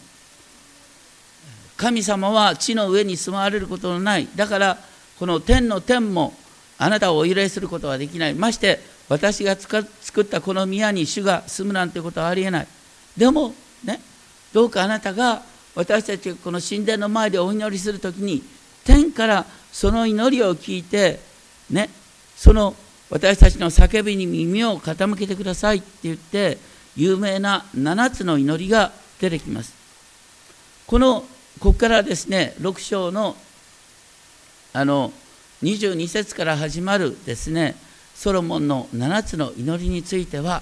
[1.78, 4.28] 神様は地の上に住まわれることのない。
[4.36, 4.78] だから
[5.20, 6.34] この天の天も
[6.78, 8.34] あなたをお許しすることはできない。
[8.34, 12.68] まして私が作ったこの宮に主が住むなんてことはありえない。
[13.18, 14.00] でもね。
[14.54, 15.42] どうかあなたが
[15.76, 18.44] 私たちがこの神殿の前でお祈りする時に
[18.86, 21.20] 天からその祈りを聞いて
[21.70, 21.90] ね
[22.36, 22.76] その
[23.10, 26.58] 私たちの叫びに耳を傾けてくださいって言って
[26.96, 29.74] 有名な7つの祈りが出てきます。
[30.88, 31.22] この
[31.60, 33.36] ここからですね6章の
[34.74, 35.14] あの
[35.62, 37.76] 22節から始まるですね
[38.16, 40.62] ソロモンの7つの祈りについては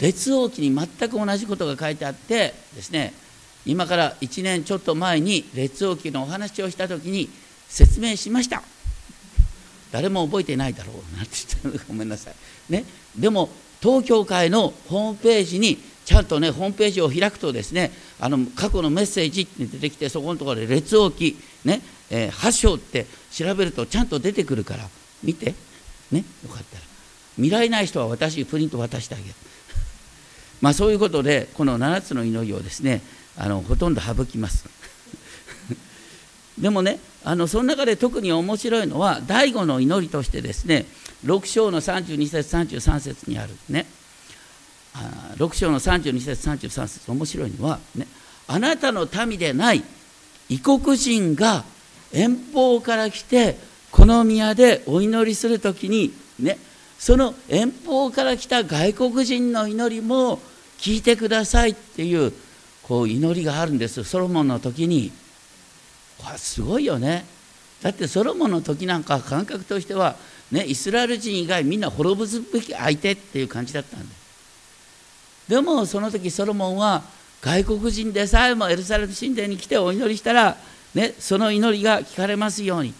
[0.00, 3.12] 列王記に全く同じことが書いてあってですね
[3.66, 7.28] 今から1年ちょっと前に列王記のお話をした時に
[7.68, 8.62] 説明しました。
[9.92, 12.34] 誰も覚えてないだろうなんて言ったごめんなさい。
[12.72, 12.84] ね。
[13.18, 13.50] でも
[13.80, 24.88] 東京会のホームページにちゃんとねホームページを開くとですねあの過去のメッセージって出てきてそこのところで列王記ね、えー、8章って調べるとちゃんと出てくるから
[25.22, 25.54] 見て。
[26.12, 26.24] ね。
[26.44, 26.82] よかったら。
[27.36, 29.30] 見られない人は私プリント渡してあげる。
[30.62, 33.02] まあそういうことでこの7つの祈りをですね
[33.38, 34.64] あのほとんど省きます。
[36.58, 40.86] でもねあのその中で特に面白いのは第五の祈りとしてですね
[41.24, 43.86] 6章の32節33節にあるね。
[44.94, 48.06] あ6章の32節33節面白いのは、ね、
[48.48, 49.84] あなたの民でない
[50.48, 51.64] 異国人が
[52.12, 53.58] 遠方から来て
[53.90, 56.58] この宮でお祈りする時にね
[56.98, 60.38] その遠方から来た外国人の祈りも
[60.78, 62.32] 聞いてくださいっていう
[62.86, 65.12] こう祈りがあるんですソロモンの時に。
[66.18, 67.24] これすごいよね。
[67.82, 70.16] だってソロモンの時なんか感覚としては、
[70.50, 74.14] ね、イスラエル人以外みんな滅ぶべき相手っていう感じだったんで
[75.48, 77.02] でもその時ソロモンは
[77.42, 80.56] 外国人でさえもエルサレム神殿に来てお祈りしたら、
[80.94, 82.94] ね、その祈りが聞かれますように。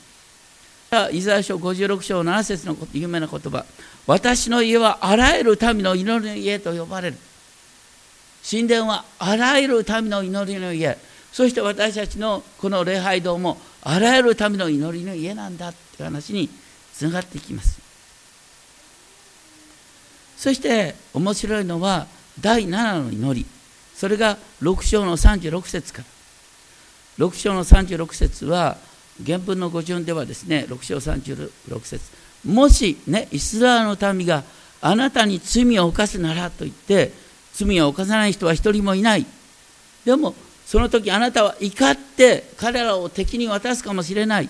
[1.13, 3.65] イザヤ書56章7節の有名な言葉。
[4.07, 7.17] 私の家はあらゆる民の祈りの家と呼ばれる。
[8.49, 10.97] 神殿はあらゆる民の祈りの家。
[11.33, 16.49] そして私たちのこの礼拝堂もあらゆる民の祈りの家なんだって話に
[16.95, 17.81] つながっていきます。
[20.37, 22.07] そして面白いのは
[22.41, 23.47] 第7の祈り。
[23.95, 26.03] それが6章の36節か
[27.19, 27.27] ら。
[27.27, 28.77] 6章の36節は
[29.25, 32.05] 原文の語順ではですね6章36節。
[32.45, 34.45] もしねイスラエルの民が
[34.81, 37.26] あなたに罪を犯すならと言って
[37.57, 39.27] 罪を犯さない人は一人もいない。
[40.05, 40.35] でも
[40.67, 44.49] その時あなたは怒って彼らを敵に渡すかもしれない。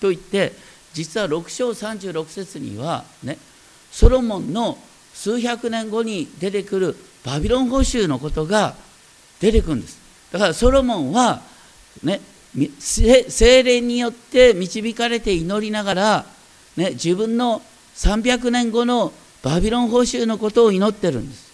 [0.00, 0.52] と言って
[0.94, 3.38] 実は6章36節にはね
[3.90, 4.78] ソロモンの
[5.12, 8.74] 数百年後に出てくるバビロン捕囚のことが
[9.40, 9.98] 出てくるんです。
[10.32, 11.40] だからソロモンは
[12.04, 12.20] ね
[12.78, 16.26] 精霊によって導かれて祈りながら、
[16.76, 17.60] ね、自分の
[17.96, 21.45] 300年後のバビロン捕囚のことを祈ってるんです。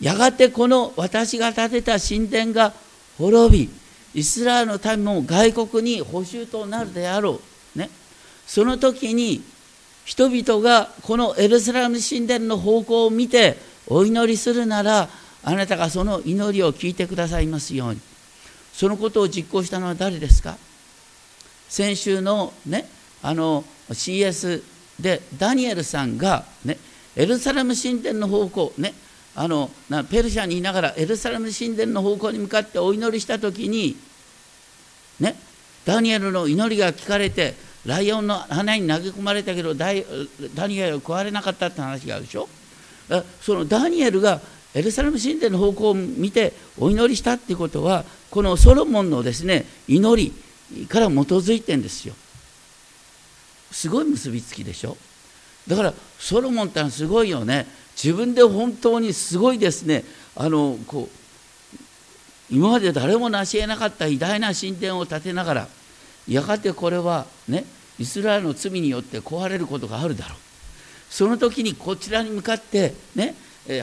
[0.00, 2.72] やがてこの私が建てた神殿が
[3.18, 3.70] 滅び
[4.14, 7.40] イスラエルの民も外国に捕囚となるであろ
[7.76, 7.90] う、ね、
[8.46, 9.42] その時に
[10.04, 15.08] 人々がこのエルサレム神殿の方向を見てお祈りするなら
[15.44, 18.00] あなたがその祈りを聞いてくださいますように。
[18.72, 20.56] そのことを実行したのは誰ですか？
[21.68, 22.88] 先週のね
[23.22, 24.62] あの CS
[24.98, 26.78] でダニエルさんがね
[27.14, 28.94] エルサレム神殿の方向ね
[29.36, 29.70] あの
[30.10, 33.96] ペルシャにいながらエルサレム神殿の方向に向かってお祈りした時に
[35.20, 35.36] ね
[35.84, 37.54] ダニエルの祈りが聞かれて
[37.86, 42.48] ライオンの花に投げ込まれたけどダニエルは食われなかったって話があるでしょ？
[43.40, 44.40] そのダニエルが
[44.74, 50.32] エルサレム神殿の方向を見てお祈りしたっていうことはこのソロモンのですね祈
[50.76, 52.14] りから基づいてんですよ。
[53.70, 54.96] すごい結びつきでしょ？
[55.66, 57.66] だからソロモンってのはすごいよね。
[57.94, 60.04] 自分で本当にすごいですね。
[60.36, 65.68] あのこう今まで誰も成し得なかった偉大な神殿を建てながら
[66.26, 67.64] やがてこれはね
[67.98, 70.38] イスラエルの罪によって壊れることがあるだろう。
[71.10, 73.34] その時にこちらに向かってね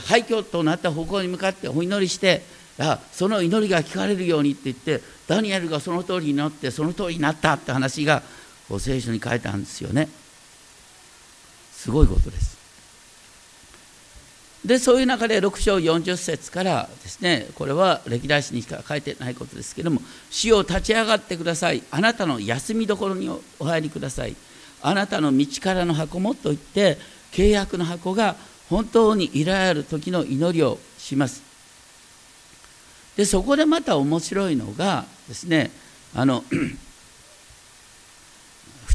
[0.06, 2.41] 廃墟となった方向に向かってお祈りして
[2.80, 8.24] あその祈りが聞かれるようにって言ってダニエルがその通りになってその通りになったって話が
[8.80, 10.10] 聖書に書いてあるんですよね。
[11.72, 12.57] すごいことです。
[14.65, 21.84] でそういう中で6章40節からですねこれは歴代史にしか書いてないことですけれども「死を立ち上がってください。
[21.91, 24.36] あなたの休みどころにお入りください。
[24.82, 26.98] あなたの道からの箱も」と言って
[27.32, 28.36] 契約の箱が
[28.70, 31.41] 本当にいられる時の祈りをします。
[33.15, 35.72] でそこでまた面白いのがですね
[36.13, 36.43] あの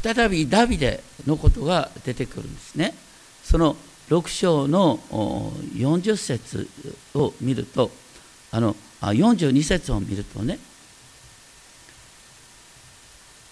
[0.03, 2.93] 再びダビデのことが出てくるんですね。
[3.43, 3.75] その
[4.09, 4.97] 6章の
[5.75, 6.67] 40節
[7.15, 7.91] を見ると
[8.51, 10.59] あのあ42節を見るとね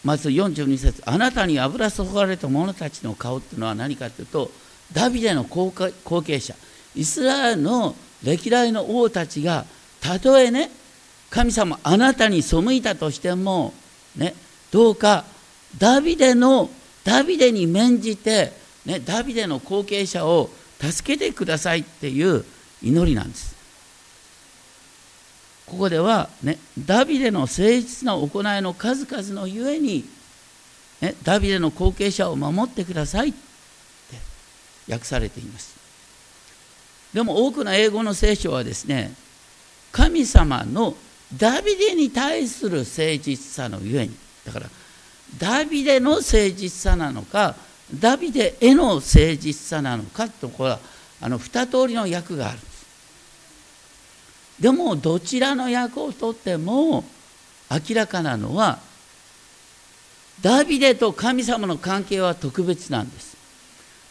[0.04, 4.52] まず42節あなたに油注がれた者たちの顔っていうのは何かというと
[4.94, 6.56] ダビデの後継者
[6.96, 9.66] イスラエルの歴代の王たちが
[10.02, 10.70] たとえね
[11.30, 13.74] 神様あなたに背いたとしても
[14.16, 14.34] ね
[14.72, 15.24] どうか
[15.78, 16.70] ダビデの
[17.04, 18.52] ダビデに免じて、
[18.86, 22.44] ね、ダビデの後継者を助けてくださいっていう
[22.82, 23.56] 祈りなんです。
[25.67, 30.04] ここでは、ね、ダビデの誠実な行いの数々のゆえに、
[31.00, 35.76] ね、ダビデの後継者を守ってくださいって訳されています。
[37.13, 39.13] でも多くの英語の聖書はですね
[39.91, 40.96] 神様の
[41.38, 44.15] ダビデに対する誠実さのゆえに
[44.46, 44.67] だから
[45.38, 47.56] ダビデの誠実さなのか
[48.00, 50.79] ダビデへの誠実さなのかとこれは
[51.21, 52.85] あの二通りの役があるんです
[54.60, 57.04] でもどちらの役をとっても
[57.69, 58.79] 明らかなのは
[60.42, 63.37] ダビデと神様の関係は特別なんです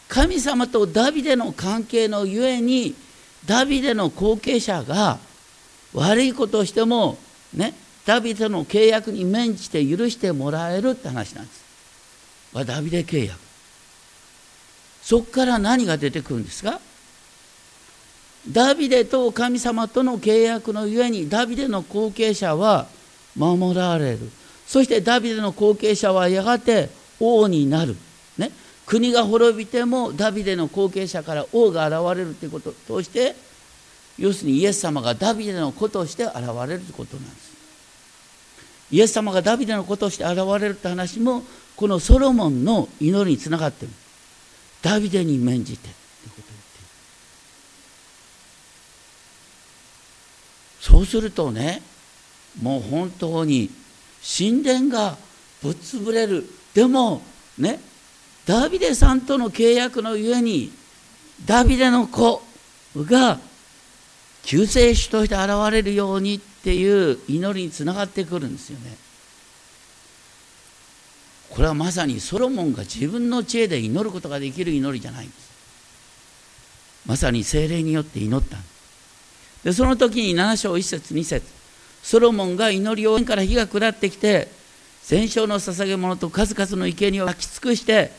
[0.07, 2.95] 神様とダビデの関係のゆえに
[3.45, 5.19] ダビデの後継者が
[5.93, 7.17] 悪いことをしても
[7.53, 7.73] ね
[8.05, 11.63] ダビデの契約に免じて許してもらえるって話なんです。
[12.65, 13.50] ダビデ契約。
[15.03, 16.79] そこから何が出てくるんですか？
[18.49, 22.87] ダビデと神様との契約のゆえにダビデの後継者は
[23.35, 24.19] 守られる。
[24.65, 26.89] そしてダビデの後継者はやがて
[27.19, 27.95] 王になる、
[28.37, 28.51] ね、
[28.85, 33.35] 国が滅びてもダビデの後継者から王が現れるということを通して
[34.17, 36.35] 要するにイエス様がダビデの子として現
[36.67, 37.51] れるということなんです。
[38.91, 41.43] イエス様がダビデの子として現れるって話も
[41.75, 43.91] このソロモンの祈りにつながってる。
[44.81, 45.93] ダビデに免じてという
[46.29, 46.85] こと言ってる
[50.79, 51.81] そうするとね
[52.61, 53.69] もう本当に
[54.37, 55.17] 神殿が
[55.61, 57.21] ぶっ潰れるでも
[57.57, 57.79] ね
[58.45, 60.71] ダビデさんとの契約のゆえに
[61.45, 62.41] ダビデの子
[62.97, 63.39] が
[64.43, 68.97] 救世主として現れるようにっていう祈りにつながってくるんですよね。
[71.51, 75.51] これはまさにソロモンが自分の知恵で祈ることができる祈りじゃないんです。
[77.05, 78.57] まさに精霊によって祈った。
[79.63, 81.45] でその時に7章1節2節
[82.01, 84.47] ソロモンが祈りを天から火が下ってきて
[85.03, 88.11] 全焼の捧げ物と数々の生贄を焼き尽くして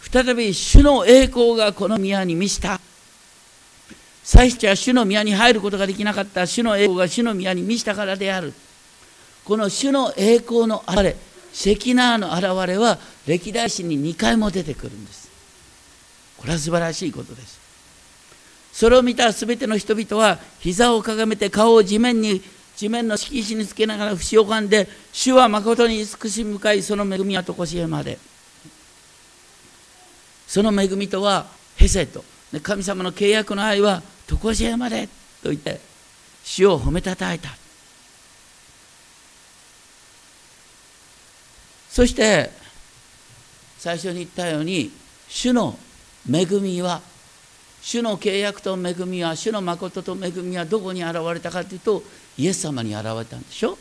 [0.00, 2.80] 再び主の栄光がこの宮に満ちた。
[4.24, 6.46] 祭司は主の宮に入ることができなかった。
[6.46, 8.52] 主の栄光が主の宮に満ちたからである。
[9.44, 11.16] この主の栄光の現れ
[11.52, 15.30] 関ナーの現れは歴代史に2回も出てくるんです。
[16.36, 17.60] これは素晴らしいことです。
[18.72, 22.40] それを見た全ての人々は膝をかがめて顔を地面に
[22.76, 28.18] 地面の敷石につけながら節をかんで主は誠に慈しみ深いその恵みはとこしえまで。
[30.46, 31.46] その恵みとは
[31.76, 32.24] ヘセと
[32.62, 35.08] 神様の契約の愛はとこしえまで
[35.42, 35.80] と言って
[36.42, 37.59] 主を褒めたたえた。
[41.90, 42.50] そして
[43.78, 44.90] 最初に言ったように
[45.28, 45.76] 主の
[46.30, 47.00] 恵みは
[47.82, 52.02] 主の契約と恵みは主の誠と恵みはどこに現れたかというと
[52.36, 53.76] イエス様に現れたんでしょ？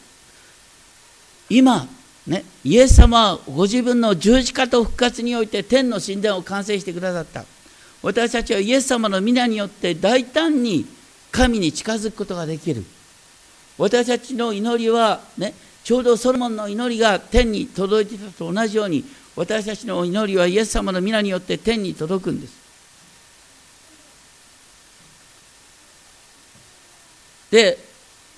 [1.50, 1.88] 今
[2.26, 7.46] ねイエス様はご自分の十字架と復活において天の神殿を完成してくださった。
[8.02, 10.86] 私たちはイエス様の皆によって大胆に
[11.32, 12.86] 神に近づくことができる。
[13.78, 15.54] 私たちの祈りはね
[15.84, 19.04] ちょうどソロモンの祈りが天に届いてたと同じように
[19.36, 22.60] 私たちの祈りはイエス様の皆によって天に届くんです。
[27.52, 27.78] で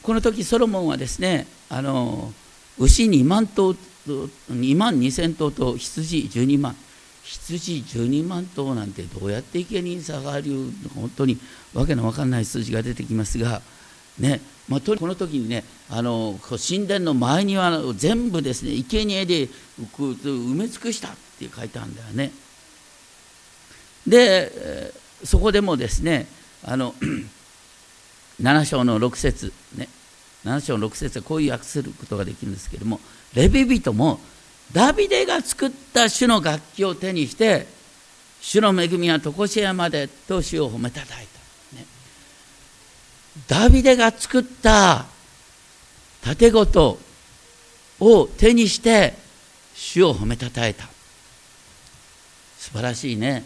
[0.04, 2.32] この時ソロモンはですねあの
[2.78, 3.76] 牛2万頭
[4.08, 6.76] 2万2,000頭と羊12万。
[7.24, 10.52] 羊12万頭なんてどうやって生贄に差がある
[10.96, 11.38] 本当に
[11.74, 13.62] わけのわかんない数字が出てきますが
[14.22, 14.42] ね。
[14.70, 19.50] まあ、この時にねあの神殿の前には全部ですね生贄で
[19.98, 22.32] 埋め尽くしたって書いてあるんだよね。
[24.08, 24.94] で
[25.24, 26.28] そこでもですね
[26.64, 26.96] あの
[28.42, 29.90] 7章の6節ね。
[30.46, 33.00] 7章の6節はこういう訳することができるんですけれども
[33.36, 34.20] レビ人も
[34.74, 37.68] ダビデが作った主の楽器を手にして
[38.42, 41.41] 主の恵みは常しえまでと主を褒めたたいた、
[43.48, 45.06] ダビデが作った
[46.22, 47.00] 盾事
[48.00, 49.14] を手にして
[49.74, 50.86] 主を褒めたたえた。
[52.58, 53.46] 素晴らしいね。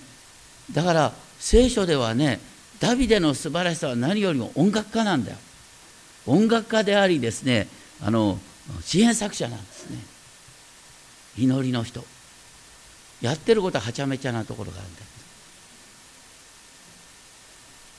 [0.72, 2.40] だから聖書ではね
[2.80, 5.38] ダビデの素晴らしさは何よりも音楽家なんだよ。
[6.26, 7.68] 音楽家でありですね
[8.02, 8.40] あの
[8.82, 10.00] 支援作者なんですね。
[11.38, 12.04] 祈りの人。
[13.22, 15.02] やってることははちゃめちゃなところがあるんだ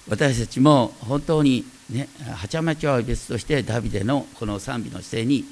[0.08, 5.44] 私たちも本当にねはちゃめちゃは別としてダビデのこの賛美の姿勢に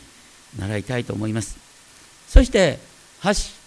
[0.59, 1.59] 習いたいと思います。
[2.29, 2.79] そして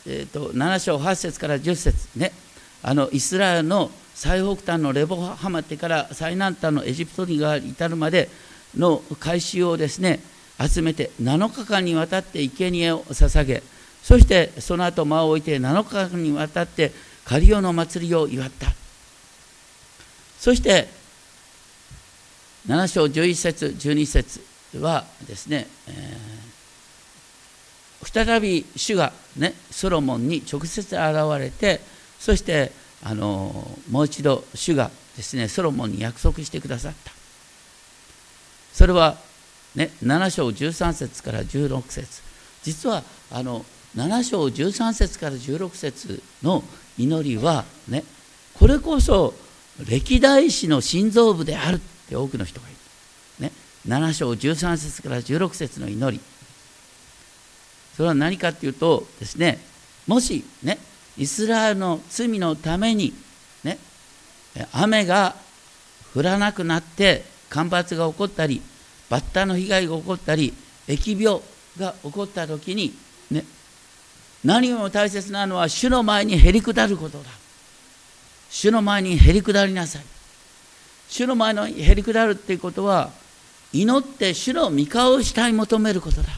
[0.09, 2.32] えーと、7章8節から10節ね
[2.84, 8.30] あのイスラエルの最北端のレボハマテから最南端のエジプトに至るまで
[8.78, 10.20] の改宗をですね
[10.59, 13.63] 集めて7日間にわたって生贄を捧げ
[14.03, 16.91] そしてその後間を置いて7日間にわたって
[17.26, 18.68] カリオの祭りを祝った。
[20.39, 20.88] そして
[22.68, 24.41] 7章11節12節
[24.82, 30.95] はですね、えー、再び主がねソロモンに直接現
[31.39, 31.80] れて
[32.20, 32.72] そして
[33.03, 37.11] あのもう一度主がですねソロモンに約束してくださった。
[38.74, 39.15] それは
[39.76, 42.22] ね7章13節から16節。
[42.63, 43.01] 実は
[43.32, 43.65] あの
[43.95, 46.63] 7章13節から16節の
[46.97, 48.03] 祈りはね
[48.59, 49.34] これこそ
[49.88, 51.80] 歴代史の心臓部である。
[52.08, 52.78] って多くの人がいる、
[53.43, 53.51] ね、
[53.88, 56.24] 7章13節から16節の祈り。
[57.95, 59.60] それは何かっていうとですね
[60.05, 60.78] もしね
[61.18, 63.12] イスラエルの罪のために
[63.64, 63.80] ね
[64.72, 65.36] 雨が
[66.16, 68.62] 降らなくなって干ばつが起こったり
[69.10, 70.53] バッタの被害が起こったり
[70.88, 71.41] 疫病
[71.80, 72.93] が起こった時に
[73.32, 73.43] ね
[74.45, 77.30] 何よりも大切なのは主の前にへり下ることだ。
[78.49, 80.16] 主の前にへり下りなさい。
[81.10, 83.12] 主の前にへり下るっていうことは
[83.74, 86.30] 祈って主の御顔をしたい求めることだ。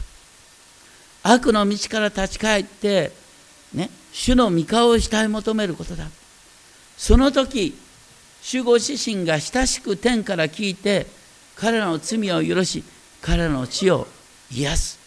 [1.22, 3.12] 悪の道から立ち返って
[3.74, 6.06] ね主の御顔をしたい求めることだ。
[6.96, 7.76] その時
[8.42, 11.06] 主ご自身が親しく天から聞いて
[11.56, 12.84] 彼らの罪を許し
[13.20, 14.06] 彼らの血を
[14.50, 14.98] 癒す。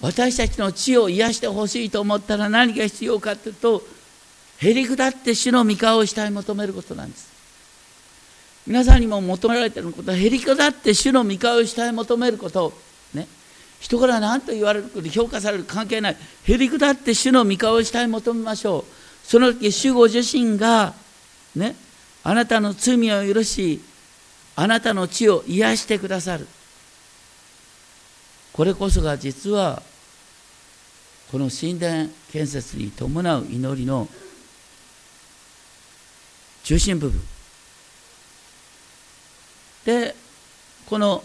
[0.00, 3.82] 私たちの血を癒してほしいと思ったら何が必要かというと
[4.58, 7.31] へり下って主の御顔をしたい求めることなんです。
[8.66, 12.72] 皆さんにも求められていることはへり下って主の御顔をしたい求めること。
[13.14, 13.26] ね。
[13.80, 16.16] 人から何と言われること評価される関係ない。
[16.44, 19.26] へり下って主の御顔をしたい求めましょう。
[19.26, 20.94] その時主ご自身が
[21.56, 21.74] ね。
[22.24, 23.80] あなたの罪を許し
[24.54, 26.46] あなたの血を癒してくださる。
[28.52, 29.82] これこそが実は
[31.32, 34.06] この神殿建設に伴う祈りの
[36.62, 37.31] 中心部分。
[39.84, 40.14] で
[40.86, 41.22] この、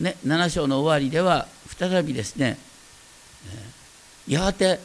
[0.00, 1.46] ね、7章の終わりでは
[1.78, 2.58] 再びですね
[4.26, 4.80] やがて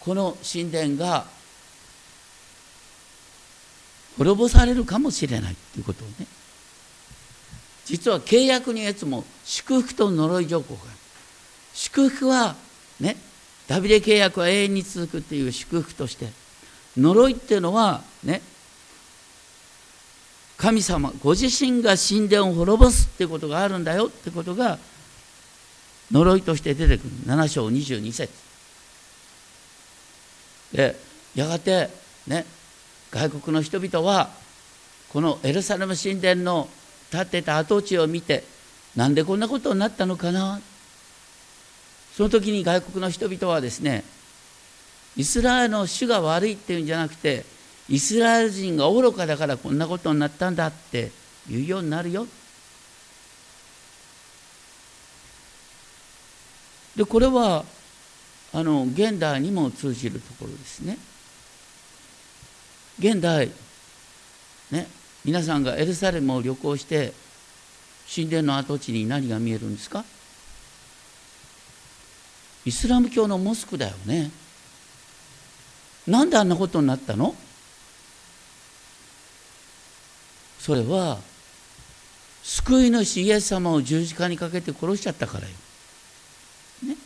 [0.00, 1.26] この神殿が
[4.16, 6.26] 滅ぼされるかもしれないということをね
[7.84, 10.90] 実は契約のやつも祝福と呪い条項がある。
[11.72, 12.54] 祝福は
[13.00, 13.16] ね
[13.66, 16.28] ダビデ契約は永遠に続くっていう祝福として
[16.96, 18.42] 呪いっていうのはね
[20.58, 24.78] 神様ご自身が神殿を滅ぼすってことがあるんだよってことが
[26.10, 27.10] 呪いとして出てくる。
[27.26, 28.32] 7章22節。
[30.72, 30.96] で
[31.34, 31.88] やがて
[32.26, 32.44] ね
[33.10, 34.30] 外国の人々は
[35.10, 36.68] このエルサレム神殿の
[37.10, 38.44] 建てた跡地を見て
[38.96, 40.60] なんでこんなことになったのかな？
[42.16, 44.02] その時に外国の人々はですね
[45.16, 47.44] イスラエルの主が悪いっていうんじゃなくて
[47.88, 51.10] イスラエル人が愚かだからこんなことになったんだって
[51.48, 52.26] 言うようになるよ。
[56.96, 57.64] でこれは
[58.52, 60.98] あの現代にも通じるところですね。
[62.98, 63.50] 現代
[64.70, 64.88] ね
[65.24, 67.12] 皆さんがエルサレムを旅行して
[68.12, 70.04] 神殿の跡地に何が見えるんですか？
[72.64, 74.30] イスラム教のモスクだよね。
[76.06, 77.34] なんであんなことになったの？
[80.58, 81.18] それは
[82.42, 85.50] 救い主イエス様を十字架にかけて殺しちゃったからよ。
[86.86, 86.96] ね、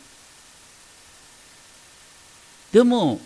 [2.71, 3.19] でも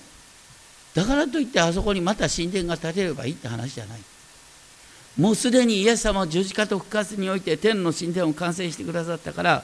[0.94, 4.00] だからといってあそこにまた神殿が建てればいいって話じゃない。
[5.18, 9.64] もうすでにイエス様は十字架と復活において天の神殿を完成してくださったから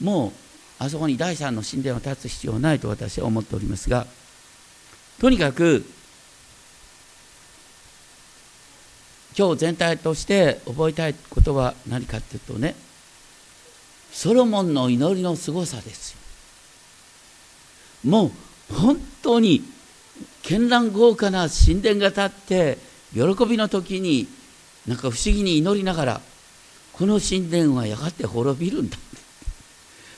[0.00, 0.32] もう
[0.78, 4.06] あそこに第三の神殿を建つ必要はないと私は思っておりますが
[5.20, 5.84] とにかく
[9.36, 12.74] 今日全体として覚えたいことは何かっていうとね
[14.12, 16.18] ソロモンの祈りのすごさですよ。
[18.10, 19.62] もう本当に
[20.42, 22.78] 絢爛豪華な神殿が建って
[23.14, 24.26] 喜びの時に
[24.86, 26.20] なんか不思議に祈りながら
[26.92, 28.98] この神殿はやがて滅びるんだ。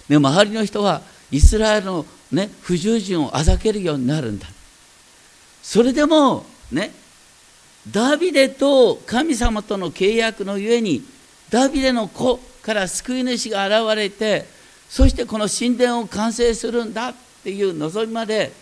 [0.09, 4.47] で周りの人はイスラエルの、ね、不従順をあざけるようになるんだ。
[5.63, 6.93] それでもね
[7.91, 11.03] ダビデと神様との契約のゆえに
[11.51, 14.47] ダビデの子から救い主が現れて
[14.89, 18.53] そしてこの神殿を完成するんだっていう望みまで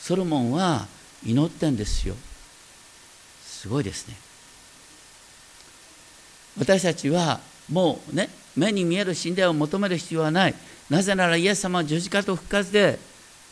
[0.00, 0.86] ソロモンは
[1.24, 2.14] 祈ってんですよ。
[3.42, 4.14] すごいですね。
[6.58, 7.40] 私たちは
[7.70, 10.54] もうね目に見える神殿を求める必要はない。
[10.88, 12.98] なぜならイエス様は十字架と復活で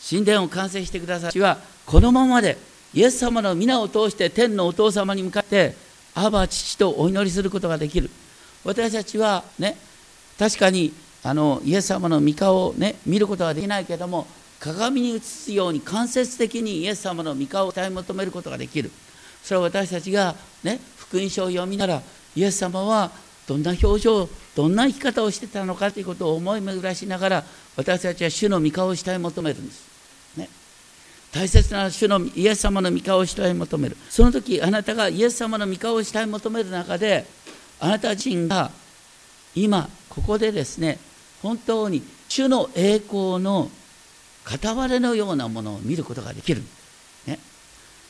[0.09, 1.41] 神殿を完成してください。
[1.41, 2.57] はこのままで
[2.95, 5.75] イエス様の皆を通して天のお父様に向かって
[6.15, 8.09] アバ父とお祈りすることができる。
[8.65, 9.77] 私たちはね
[10.39, 10.93] 確かに
[11.23, 14.27] あのイエス様の御顔をね見ることはできないけれども
[14.61, 18.91] 鏡に映すように間接的にイエス様の御顔を体求めることができる。
[19.43, 22.03] それは私たちがね福音書を読みながら
[22.37, 23.11] イエス様は
[23.47, 27.45] どんな表情どんな生き方をしてたのかということを思い巡らしながら
[27.77, 29.83] 私たちは主の御顔をしたい求めるんです、
[31.35, 33.97] 大切な主のイエス様の御顔をしたい求める。
[34.09, 37.27] その時あなたがイエス様の御顔をしたい求める中で
[37.81, 38.71] あなた自身が
[39.57, 40.99] 今ここでですね
[41.43, 43.69] 本当に主の栄光の
[44.45, 46.63] 片割れのようなものを見ることができる、
[47.27, 47.41] ね、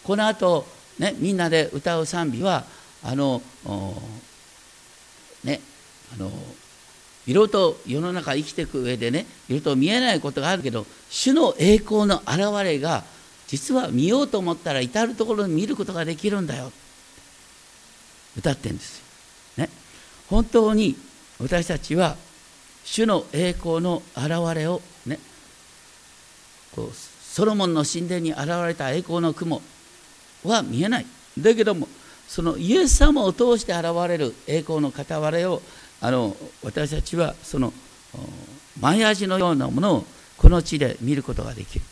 [0.03, 0.67] この後、
[0.99, 2.65] ねみんなで歌う賛美は
[3.03, 3.41] あの
[5.45, 5.61] ね
[6.15, 6.31] あの
[7.27, 13.03] いろいろと世の中生きていく上でねいろいろと見えないことがあるけど主の栄光の現れが
[13.47, 16.73] 実は見ようと思ったら至る所に見ることができるんだよ。
[18.37, 19.05] 歌ってるんですよ。
[19.65, 19.71] ね、
[20.29, 20.97] 本当に
[21.41, 22.17] 私たちは
[22.85, 25.19] 主の栄光の現れをね。
[26.75, 29.61] こうソロモンの神殿に現れた栄光の雲
[30.45, 31.07] は見えない。
[31.39, 31.89] だけども
[32.29, 35.63] そのイエス様を通して現れる栄光の片割れを
[36.01, 37.73] あの私たちはその
[38.81, 40.05] 前味のようなものを
[40.37, 41.85] この地で見ることができる。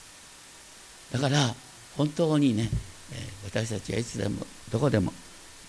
[1.13, 1.55] だから
[1.97, 2.71] 本当にね
[3.45, 5.13] 私たちはいつでもどこでも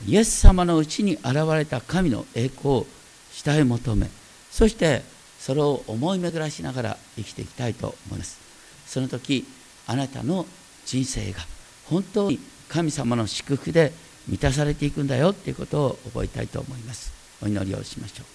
[0.08, 2.86] イエス様のうちに現れた神の栄光を
[3.32, 4.10] 慕い求め
[4.50, 5.02] そして
[5.40, 8.40] それを思い巡らしながら生きていきたいと思います。
[8.88, 9.46] その時
[9.88, 10.46] あなたの
[10.86, 11.40] 人生が
[11.86, 12.40] 本当に
[12.70, 13.92] 神様の祝福で
[14.28, 17.12] 満たされていくんだよということを覚えたいと思います。
[17.42, 18.26] お祈りをしましょう。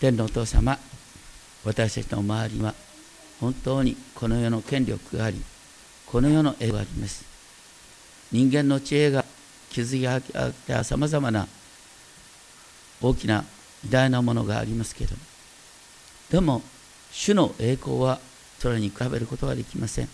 [0.00, 0.78] 天のお父様
[1.64, 2.74] 私たちの周りは
[3.44, 5.42] 本当にこの世の権力があり
[6.06, 7.26] この世の絵があります。
[8.32, 9.22] 人間の知恵が
[9.70, 11.46] 築き上げたさまざまな
[13.02, 13.44] 大きな
[13.86, 15.22] 偉大なものがありますけれども
[16.30, 16.62] でも
[17.12, 18.18] 主の栄光は
[18.58, 20.08] それに比べることはできません。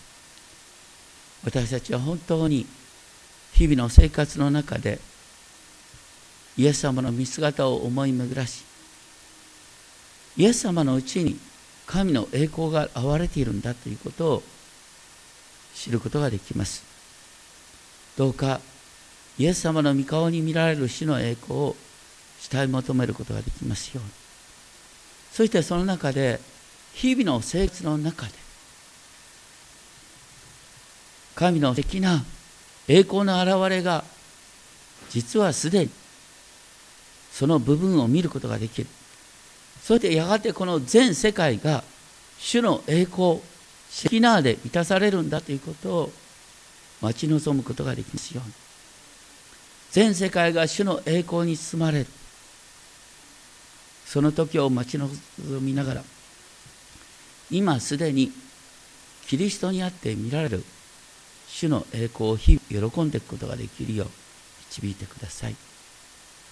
[1.45, 2.67] 私たちは本当に
[3.53, 4.99] 日々の生活の中で
[6.57, 8.65] イエス様の見姿を思い巡らし
[10.35, 11.39] イエス様のうちに
[11.91, 14.43] 神の栄光が現れているんだということを
[15.75, 16.83] 知ることができます。
[18.17, 18.61] どうか
[19.37, 21.75] イエス様の御顔に見られる死の栄光を
[22.39, 24.11] 慕い求めることができますように。
[25.33, 26.39] そしてその中で
[26.93, 28.31] 日々の生活の中で
[31.35, 32.23] 神の素敵な
[32.87, 34.05] 栄光の現れが
[35.09, 35.91] 実はすでに
[37.31, 38.87] その部分を見ることができる。
[39.83, 41.83] そしてやがてこの全世界が
[42.37, 43.39] 主の栄光
[43.89, 46.11] シェキナーで満たされるんだということを
[47.01, 48.53] 待ち望むことができますように
[49.91, 52.07] 全世界が主の栄光に包まれる
[54.05, 55.09] その時を待ち望
[55.61, 56.03] みながら
[57.49, 58.31] 今すでに
[59.27, 60.63] キリストにあって見られる
[61.47, 64.07] 主の栄光を日々喜んでいくことができるよう
[64.69, 65.70] 導いてください。